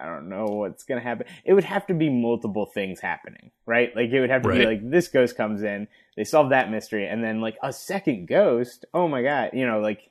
I 0.01 0.05
don't 0.07 0.29
know 0.29 0.45
what's 0.45 0.83
going 0.83 0.99
to 0.99 1.07
happen. 1.07 1.27
It 1.45 1.53
would 1.53 1.63
have 1.63 1.85
to 1.87 1.93
be 1.93 2.09
multiple 2.09 2.65
things 2.65 2.99
happening, 2.99 3.51
right? 3.65 3.95
Like 3.95 4.09
it 4.09 4.19
would 4.19 4.29
have 4.31 4.41
to 4.43 4.49
be 4.49 4.65
like 4.65 4.89
this 4.89 5.07
ghost 5.07 5.37
comes 5.37 5.61
in, 5.63 5.87
they 6.17 6.23
solve 6.23 6.49
that 6.49 6.71
mystery 6.71 7.07
and 7.07 7.23
then 7.23 7.39
like 7.41 7.57
a 7.61 7.71
second 7.71 8.27
ghost. 8.27 8.85
Oh 8.93 9.07
my 9.07 9.21
god, 9.21 9.51
you 9.53 9.67
know, 9.67 9.79
like 9.79 10.09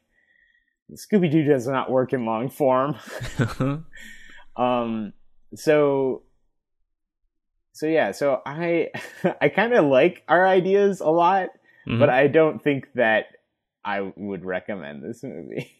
Scooby 0.94 1.30
Doo 1.30 1.44
does 1.44 1.66
not 1.66 1.90
work 1.90 2.12
in 2.12 2.24
long 2.26 2.48
form. 2.50 2.96
um 4.56 5.12
so 5.54 6.22
so 7.72 7.86
yeah 7.86 8.12
so 8.12 8.42
i 8.44 8.88
i 9.40 9.48
kind 9.48 9.72
of 9.72 9.84
like 9.86 10.22
our 10.28 10.46
ideas 10.46 11.00
a 11.00 11.08
lot 11.10 11.48
Mhm. 11.86 11.98
but 11.98 12.10
i 12.10 12.26
don't 12.26 12.62
think 12.62 12.86
that 12.94 13.26
i 13.84 14.12
would 14.16 14.44
recommend 14.44 15.02
this 15.02 15.22
movie 15.22 15.70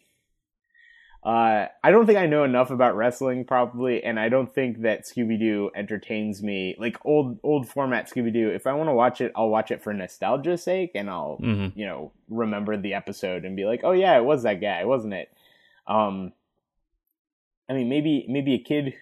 uh 1.23 1.67
i 1.83 1.91
don't 1.91 2.07
think 2.07 2.17
i 2.17 2.25
know 2.25 2.43
enough 2.43 2.71
about 2.71 2.95
wrestling 2.95 3.45
probably 3.45 4.03
and 4.03 4.19
i 4.19 4.27
don't 4.27 4.55
think 4.55 4.81
that 4.81 5.03
scooby-doo 5.05 5.69
entertains 5.75 6.41
me 6.41 6.75
like 6.79 6.97
old 7.05 7.37
old 7.43 7.67
format 7.69 8.09
scooby-doo 8.09 8.49
if 8.49 8.65
i 8.65 8.73
want 8.73 8.89
to 8.89 8.93
watch 8.93 9.21
it 9.21 9.31
i'll 9.35 9.49
watch 9.49 9.69
it 9.69 9.83
for 9.83 9.93
nostalgia's 9.93 10.63
sake 10.63 10.91
and 10.95 11.09
i'll 11.11 11.37
Mhm. 11.39 11.73
you 11.75 11.85
know 11.85 12.11
remember 12.29 12.75
the 12.75 12.95
episode 12.95 13.45
and 13.45 13.55
be 13.55 13.65
like 13.65 13.81
oh 13.83 13.91
yeah 13.91 14.17
it 14.17 14.23
was 14.25 14.41
that 14.43 14.61
guy 14.61 14.83
wasn't 14.85 15.13
it 15.13 15.31
um 15.87 16.33
I 17.69 17.73
mean, 17.73 17.87
maybe 17.87 18.25
maybe 18.27 18.53
a 18.55 18.59
kid 18.59 18.95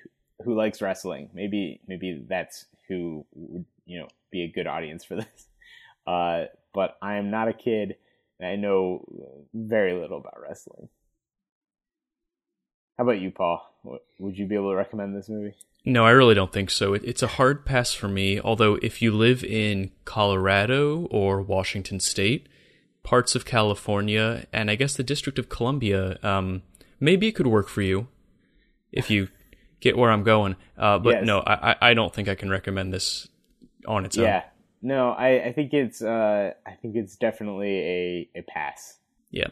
who 0.45 0.53
likes 0.53 0.79
wrestling, 0.79 1.29
maybe 1.33 1.79
maybe 1.87 2.23
that's 2.27 2.65
who 2.87 3.25
would 3.33 3.65
you 3.87 3.99
know 3.99 4.07
be 4.29 4.43
a 4.43 4.47
good 4.47 4.67
audience 4.67 5.03
for 5.03 5.15
this. 5.21 5.47
Uh, 6.05 6.45
but 6.71 6.95
I 7.01 7.15
am 7.15 7.31
not 7.31 7.47
a 7.47 7.53
kid, 7.53 7.95
and 8.39 8.47
I 8.47 8.57
know 8.57 9.05
very 9.55 9.93
little 9.93 10.19
about 10.19 10.39
wrestling. 10.39 10.87
How 12.99 13.03
about 13.03 13.21
you, 13.21 13.31
Paul? 13.31 13.65
Would 14.19 14.37
you 14.37 14.45
be 14.45 14.55
able 14.55 14.71
to 14.71 14.75
recommend 14.75 15.15
this 15.15 15.29
movie? 15.29 15.53
No, 15.85 16.05
I 16.05 16.09
really 16.09 16.35
don't 16.35 16.51
think 16.51 16.69
so. 16.69 16.93
It, 16.93 17.01
it's 17.05 17.23
a 17.23 17.27
hard 17.27 17.65
pass 17.65 17.93
for 17.93 18.09
me. 18.09 18.41
Although, 18.41 18.75
if 18.81 19.01
you 19.01 19.13
live 19.13 19.41
in 19.41 19.91
Colorado 20.03 21.05
or 21.09 21.41
Washington 21.41 22.01
State, 22.01 22.49
parts 23.01 23.35
of 23.35 23.45
California, 23.45 24.47
and 24.51 24.69
I 24.69 24.75
guess 24.75 24.97
the 24.97 25.03
District 25.03 25.39
of 25.39 25.47
Columbia, 25.47 26.19
um, 26.23 26.61
maybe 26.99 27.29
it 27.29 27.35
could 27.35 27.47
work 27.47 27.69
for 27.69 27.81
you 27.81 28.09
if 28.91 29.09
you 29.09 29.29
get 29.79 29.97
where 29.97 30.11
I'm 30.11 30.23
going. 30.23 30.57
Uh, 30.77 30.99
but 30.99 31.11
Yes. 31.11 31.25
no, 31.25 31.39
I, 31.39 31.71
I 31.71 31.75
I 31.91 31.93
don't 31.93 32.13
think 32.13 32.27
I 32.27 32.35
can 32.35 32.49
recommend 32.49 32.93
this 32.93 33.29
on 33.87 34.03
its 34.03 34.17
own. 34.17 34.25
Yeah, 34.25 34.43
no, 34.81 35.11
I, 35.11 35.45
I 35.45 35.53
think 35.53 35.71
it's 35.71 36.01
uh, 36.01 36.51
I 36.67 36.71
think 36.81 36.97
it's 36.97 37.15
definitely 37.15 37.77
a 37.77 38.29
a 38.39 38.41
pass. 38.41 38.97
Yeah. 39.31 39.47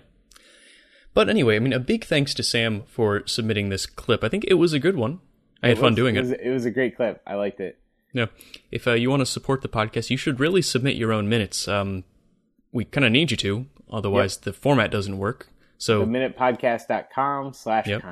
But 1.17 1.29
anyway, 1.29 1.55
I 1.55 1.59
mean, 1.59 1.73
a 1.73 1.79
big 1.79 2.05
thanks 2.05 2.35
to 2.35 2.43
Sam 2.43 2.83
for 2.85 3.25
submitting 3.25 3.69
this 3.69 3.87
clip. 3.87 4.23
I 4.23 4.29
think 4.29 4.45
it 4.47 4.53
was 4.53 4.73
a 4.73 4.77
good 4.77 4.95
one. 4.95 5.19
I 5.63 5.69
had 5.69 5.77
It 5.77 5.81
fun 5.81 5.93
was- 5.93 5.95
doing 5.95 6.15
it. 6.15 6.19
Was, 6.19 6.31
it 6.31 6.49
was 6.51 6.65
a 6.65 6.69
great 6.69 6.95
clip. 6.95 7.23
I 7.25 7.33
liked 7.33 7.59
it. 7.59 7.79
Yeah. 8.13 8.27
If 8.71 8.87
uh, 8.87 8.91
you 8.93 9.09
want 9.09 9.21
to 9.21 9.25
support 9.25 9.63
the 9.63 9.67
podcast, 9.67 10.11
you 10.11 10.17
should 10.17 10.39
really 10.39 10.61
submit 10.61 10.95
your 10.95 11.11
own 11.11 11.27
minutes. 11.27 11.67
Um, 11.67 12.03
we 12.71 12.85
kind 12.85 13.03
of 13.03 13.11
need 13.11 13.31
you 13.31 13.37
to, 13.37 13.65
otherwise 13.91 14.37
the 14.37 14.53
format 14.53 14.91
doesn't 14.91 15.17
work. 15.17 15.47
So, 15.79 16.05
theminutepodcast.com 16.05 17.53
slash 17.53 17.87
Yep. 17.87 18.03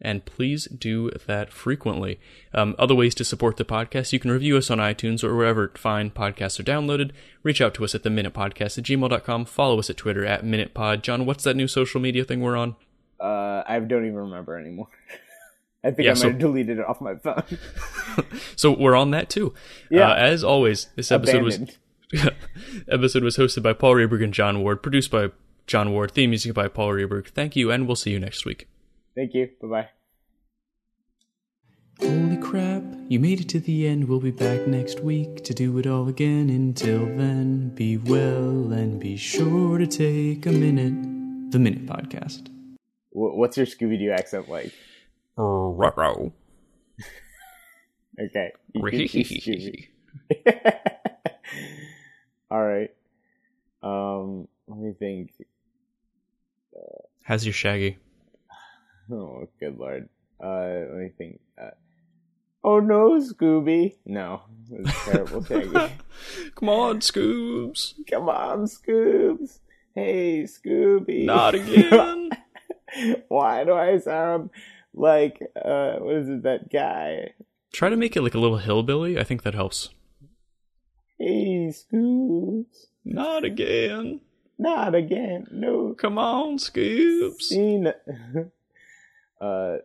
And 0.00 0.24
please 0.24 0.64
do 0.66 1.10
that 1.26 1.52
frequently. 1.52 2.18
Um, 2.54 2.74
other 2.78 2.94
ways 2.94 3.14
to 3.16 3.24
support 3.24 3.56
the 3.58 3.64
podcast, 3.64 4.12
you 4.12 4.18
can 4.18 4.30
review 4.30 4.56
us 4.56 4.70
on 4.70 4.78
iTunes 4.78 5.22
or 5.22 5.36
wherever 5.36 5.70
fine 5.76 6.10
podcasts 6.10 6.58
are 6.58 6.62
downloaded. 6.64 7.10
Reach 7.42 7.60
out 7.60 7.74
to 7.74 7.84
us 7.84 7.94
at 7.94 8.02
the 8.02 8.10
minute 8.10 8.32
podcast 8.34 8.78
at 8.78 8.84
gmail.com. 8.84 9.44
Follow 9.44 9.78
us 9.78 9.90
at 9.90 9.96
Twitter 9.96 10.24
at 10.24 10.42
minutepod. 10.44 11.02
John, 11.02 11.26
what's 11.26 11.44
that 11.44 11.54
new 11.56 11.68
social 11.68 12.00
media 12.00 12.24
thing 12.24 12.40
we're 12.40 12.56
on? 12.56 12.76
Uh, 13.20 13.62
I 13.66 13.78
don't 13.80 14.04
even 14.04 14.16
remember 14.16 14.58
anymore. 14.58 14.88
I 15.84 15.90
think 15.90 16.04
Yeah, 16.06 16.10
I 16.10 16.14
might 16.14 16.20
so- 16.20 16.28
have 16.30 16.38
deleted 16.38 16.78
it 16.78 16.84
off 16.86 17.00
my 17.00 17.14
phone. 17.16 17.42
So 18.56 18.72
we're 18.76 18.96
on 18.96 19.12
that 19.12 19.30
too. 19.30 19.54
Yeah. 19.90 20.10
Uh, 20.10 20.14
as 20.16 20.44
always, 20.44 20.88
this 20.96 21.10
episode 21.12 21.46
Abandoned. 21.46 21.76
was 22.12 22.28
episode 22.88 23.22
was 23.22 23.36
hosted 23.36 23.62
by 23.62 23.72
Paul 23.72 23.94
Reberg 23.94 24.22
and 24.22 24.34
John 24.34 24.62
Ward, 24.62 24.82
produced 24.82 25.10
by 25.10 25.30
John 25.66 25.92
Ward, 25.92 26.10
theme 26.10 26.30
music 26.30 26.52
by 26.54 26.68
Paul 26.68 26.92
Reberg. 26.92 27.28
Thank 27.28 27.56
you, 27.56 27.70
and 27.70 27.86
we'll 27.86 27.96
see 27.96 28.10
you 28.10 28.18
next 28.18 28.44
week. 28.44 28.68
Thank 29.14 29.34
you. 29.34 29.50
Bye 29.60 29.68
bye. 29.68 29.88
Holy 32.00 32.38
crap, 32.38 32.82
you 33.08 33.20
made 33.20 33.40
it 33.40 33.48
to 33.50 33.60
the 33.60 33.86
end. 33.86 34.08
We'll 34.08 34.20
be 34.20 34.30
back 34.30 34.66
next 34.66 35.00
week 35.00 35.44
to 35.44 35.52
do 35.52 35.76
it 35.78 35.86
all 35.86 36.08
again. 36.08 36.48
Until 36.48 37.04
then, 37.04 37.68
be 37.70 37.98
well 37.98 38.72
and 38.72 38.98
be 38.98 39.16
sure 39.16 39.76
to 39.76 39.86
take 39.86 40.46
a 40.46 40.52
minute. 40.52 41.50
The 41.52 41.58
Minute 41.58 41.84
Podcast. 41.84 42.48
What's 43.10 43.56
your 43.56 43.66
Scooby 43.66 43.98
Doo 43.98 44.12
accent 44.12 44.48
like? 44.48 44.72
Ruh-roh. 45.36 46.32
Okay. 48.18 48.52
You 48.74 48.82
can 48.82 49.08
keep 49.08 49.26
Scooby. 49.26 49.88
All 52.50 52.62
right. 52.62 52.90
Um, 53.82 54.46
let 54.68 54.78
me 54.78 54.92
think. 54.92 55.32
How's 57.22 57.44
your 57.46 57.54
Shaggy? 57.54 57.98
Oh, 59.12 59.48
good 59.58 59.76
lord. 59.78 60.08
Uh, 60.42 60.84
let 60.90 60.96
me 60.96 61.10
think. 61.18 61.40
Uh, 61.60 61.70
oh 62.62 62.78
no, 62.80 63.18
Scooby. 63.20 63.96
No, 64.06 64.42
it's 64.70 65.04
terrible, 65.04 65.44
Shaggy. 65.48 65.92
Come 66.54 66.68
on, 66.68 67.00
Scoobs. 67.00 67.94
Come 68.08 68.28
on, 68.28 68.66
Scoobs. 68.66 69.58
Hey, 69.94 70.44
Scooby. 70.44 71.24
Not 71.24 71.54
again. 71.56 72.30
Why 73.28 73.64
do 73.64 73.72
I 73.74 73.98
sound 73.98 74.50
like 74.94 75.40
uh, 75.56 75.94
what 75.96 76.16
is 76.16 76.28
it? 76.28 76.42
That 76.44 76.70
guy. 76.72 77.32
Try 77.72 77.88
to 77.88 77.96
make 77.96 78.16
it 78.16 78.22
like 78.22 78.34
a 78.34 78.38
little 78.38 78.58
hillbilly. 78.58 79.18
I 79.18 79.24
think 79.24 79.42
that 79.42 79.54
helps. 79.54 79.90
Hey, 81.18 81.72
Scoobs. 81.72 82.86
Not 83.04 83.44
again. 83.44 84.20
Not 84.58 84.94
again. 84.94 85.46
No. 85.50 85.94
Come 85.94 86.18
on, 86.18 86.58
Scoobs. 86.58 87.50
Uh, 89.40 89.76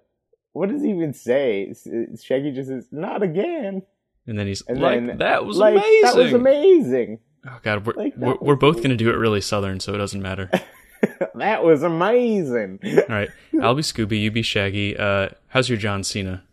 what 0.54 0.70
does 0.70 0.82
he 0.82 0.90
even 0.90 1.14
say? 1.14 1.74
Shaggy 2.22 2.52
just 2.52 2.70
says, 2.70 2.88
"Not 2.92 3.24
again." 3.24 3.84
And 4.28 4.40
then 4.40 4.48
he's 4.48 4.62
And 4.68 4.82
like, 4.82 5.06
then, 5.06 5.18
"That 5.20 5.46
was 5.46 5.58
like, 5.58 5.74
amazing." 5.76 6.02
That 6.04 6.16
was 6.16 6.34
amazing. 6.34 7.20
Oh 7.48 7.60
God, 7.62 7.86
we're 7.86 7.94
Like, 7.94 8.14
we're, 8.18 8.38
we're 8.42 8.56
both 8.56 8.82
gonna 8.82 8.96
do 8.96 9.10
it 9.10 9.16
really 9.18 9.42
southern, 9.42 9.80
so 9.80 9.94
it 9.94 9.98
doesn't 9.98 10.22
matter. 10.22 10.50
that 11.36 11.64
was 11.64 11.84
amazing. 11.84 12.80
All 12.84 13.04
right, 13.10 13.30
I'll 13.62 13.76
be 13.76 13.82
Scooby, 13.84 14.20
you 14.20 14.32
be 14.32 14.42
Shaggy. 14.42 14.98
Uh, 14.98 15.30
how's 15.50 15.70
your 15.70 15.78
John 15.78 16.04
Cena? 16.04 16.44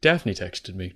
Daphne 0.00 0.32
texted 0.34 0.74
me. 0.74 0.94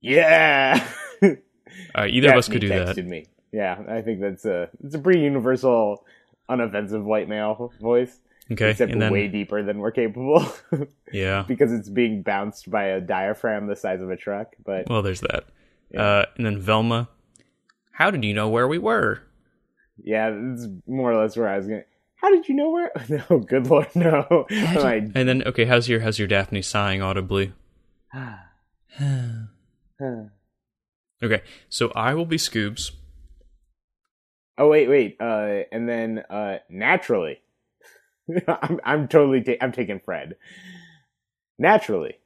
yeah. 0.00 0.86
All 1.22 2.02
right, 2.04 2.10
either 2.12 2.30
of 2.30 2.36
us 2.36 2.48
could 2.48 2.60
do 2.60 2.68
that. 2.68 2.96
texted 2.96 3.06
Me. 3.06 3.26
Yeah, 3.52 3.82
I 3.88 4.02
think 4.02 4.20
that's 4.20 4.44
a 4.44 4.68
it's 4.82 4.94
a 4.94 4.98
pretty 4.98 5.20
universal, 5.20 6.04
unoffensive 6.50 7.04
white 7.04 7.28
male 7.28 7.72
voice. 7.80 8.18
Okay, 8.52 8.70
except 8.70 8.96
then 8.96 9.12
way 9.12 9.26
deeper 9.28 9.62
than 9.62 9.78
we're 9.78 9.90
capable 9.90 10.46
yeah. 11.12 11.44
because 11.48 11.72
it's 11.72 11.88
being 11.88 12.22
bounced 12.22 12.70
by 12.70 12.84
a 12.84 13.00
diaphragm 13.00 13.66
the 13.66 13.74
size 13.76 14.00
of 14.02 14.10
a 14.10 14.16
truck. 14.16 14.54
But 14.64 14.88
Well, 14.88 15.02
there's 15.02 15.20
that. 15.22 15.44
Yeah. 15.90 16.02
Uh, 16.02 16.24
and 16.36 16.46
then 16.46 16.60
Velma. 16.60 17.08
How 17.92 18.10
did 18.10 18.24
you 18.24 18.34
know 18.34 18.48
where 18.48 18.68
we 18.68 18.78
were? 18.78 19.22
yeah, 20.04 20.30
it's 20.52 20.66
more 20.86 21.10
or 21.10 21.16
less 21.22 21.36
where 21.36 21.48
I 21.48 21.56
was 21.56 21.66
going. 21.66 21.82
How 22.16 22.30
did 22.30 22.48
you 22.48 22.54
know 22.54 22.70
where? 22.70 22.92
No, 23.30 23.38
good 23.38 23.66
lord, 23.68 23.88
no. 23.94 24.46
Like, 24.50 25.02
And 25.14 25.28
then 25.28 25.42
okay, 25.44 25.64
how's 25.64 25.88
your 25.88 26.00
how's 26.00 26.18
your 26.18 26.28
Daphne 26.28 26.62
sighing 26.62 27.02
audibly? 27.02 27.52
Okay, 31.22 31.42
so 31.70 31.90
I 31.94 32.12
will 32.14 32.26
be 32.26 32.36
Scoobs. 32.36 32.90
oh 34.58 34.68
wait, 34.68 34.88
wait. 34.88 35.16
Uh, 35.18 35.62
and 35.72 35.88
then 35.88 36.22
uh, 36.28 36.58
naturally, 36.68 37.40
I'm 38.48 38.80
I'm 38.84 39.08
totally 39.08 39.42
ta- 39.42 39.56
I'm 39.60 39.72
taking 39.72 40.00
Fred. 40.00 40.36
Naturally, 41.58 42.18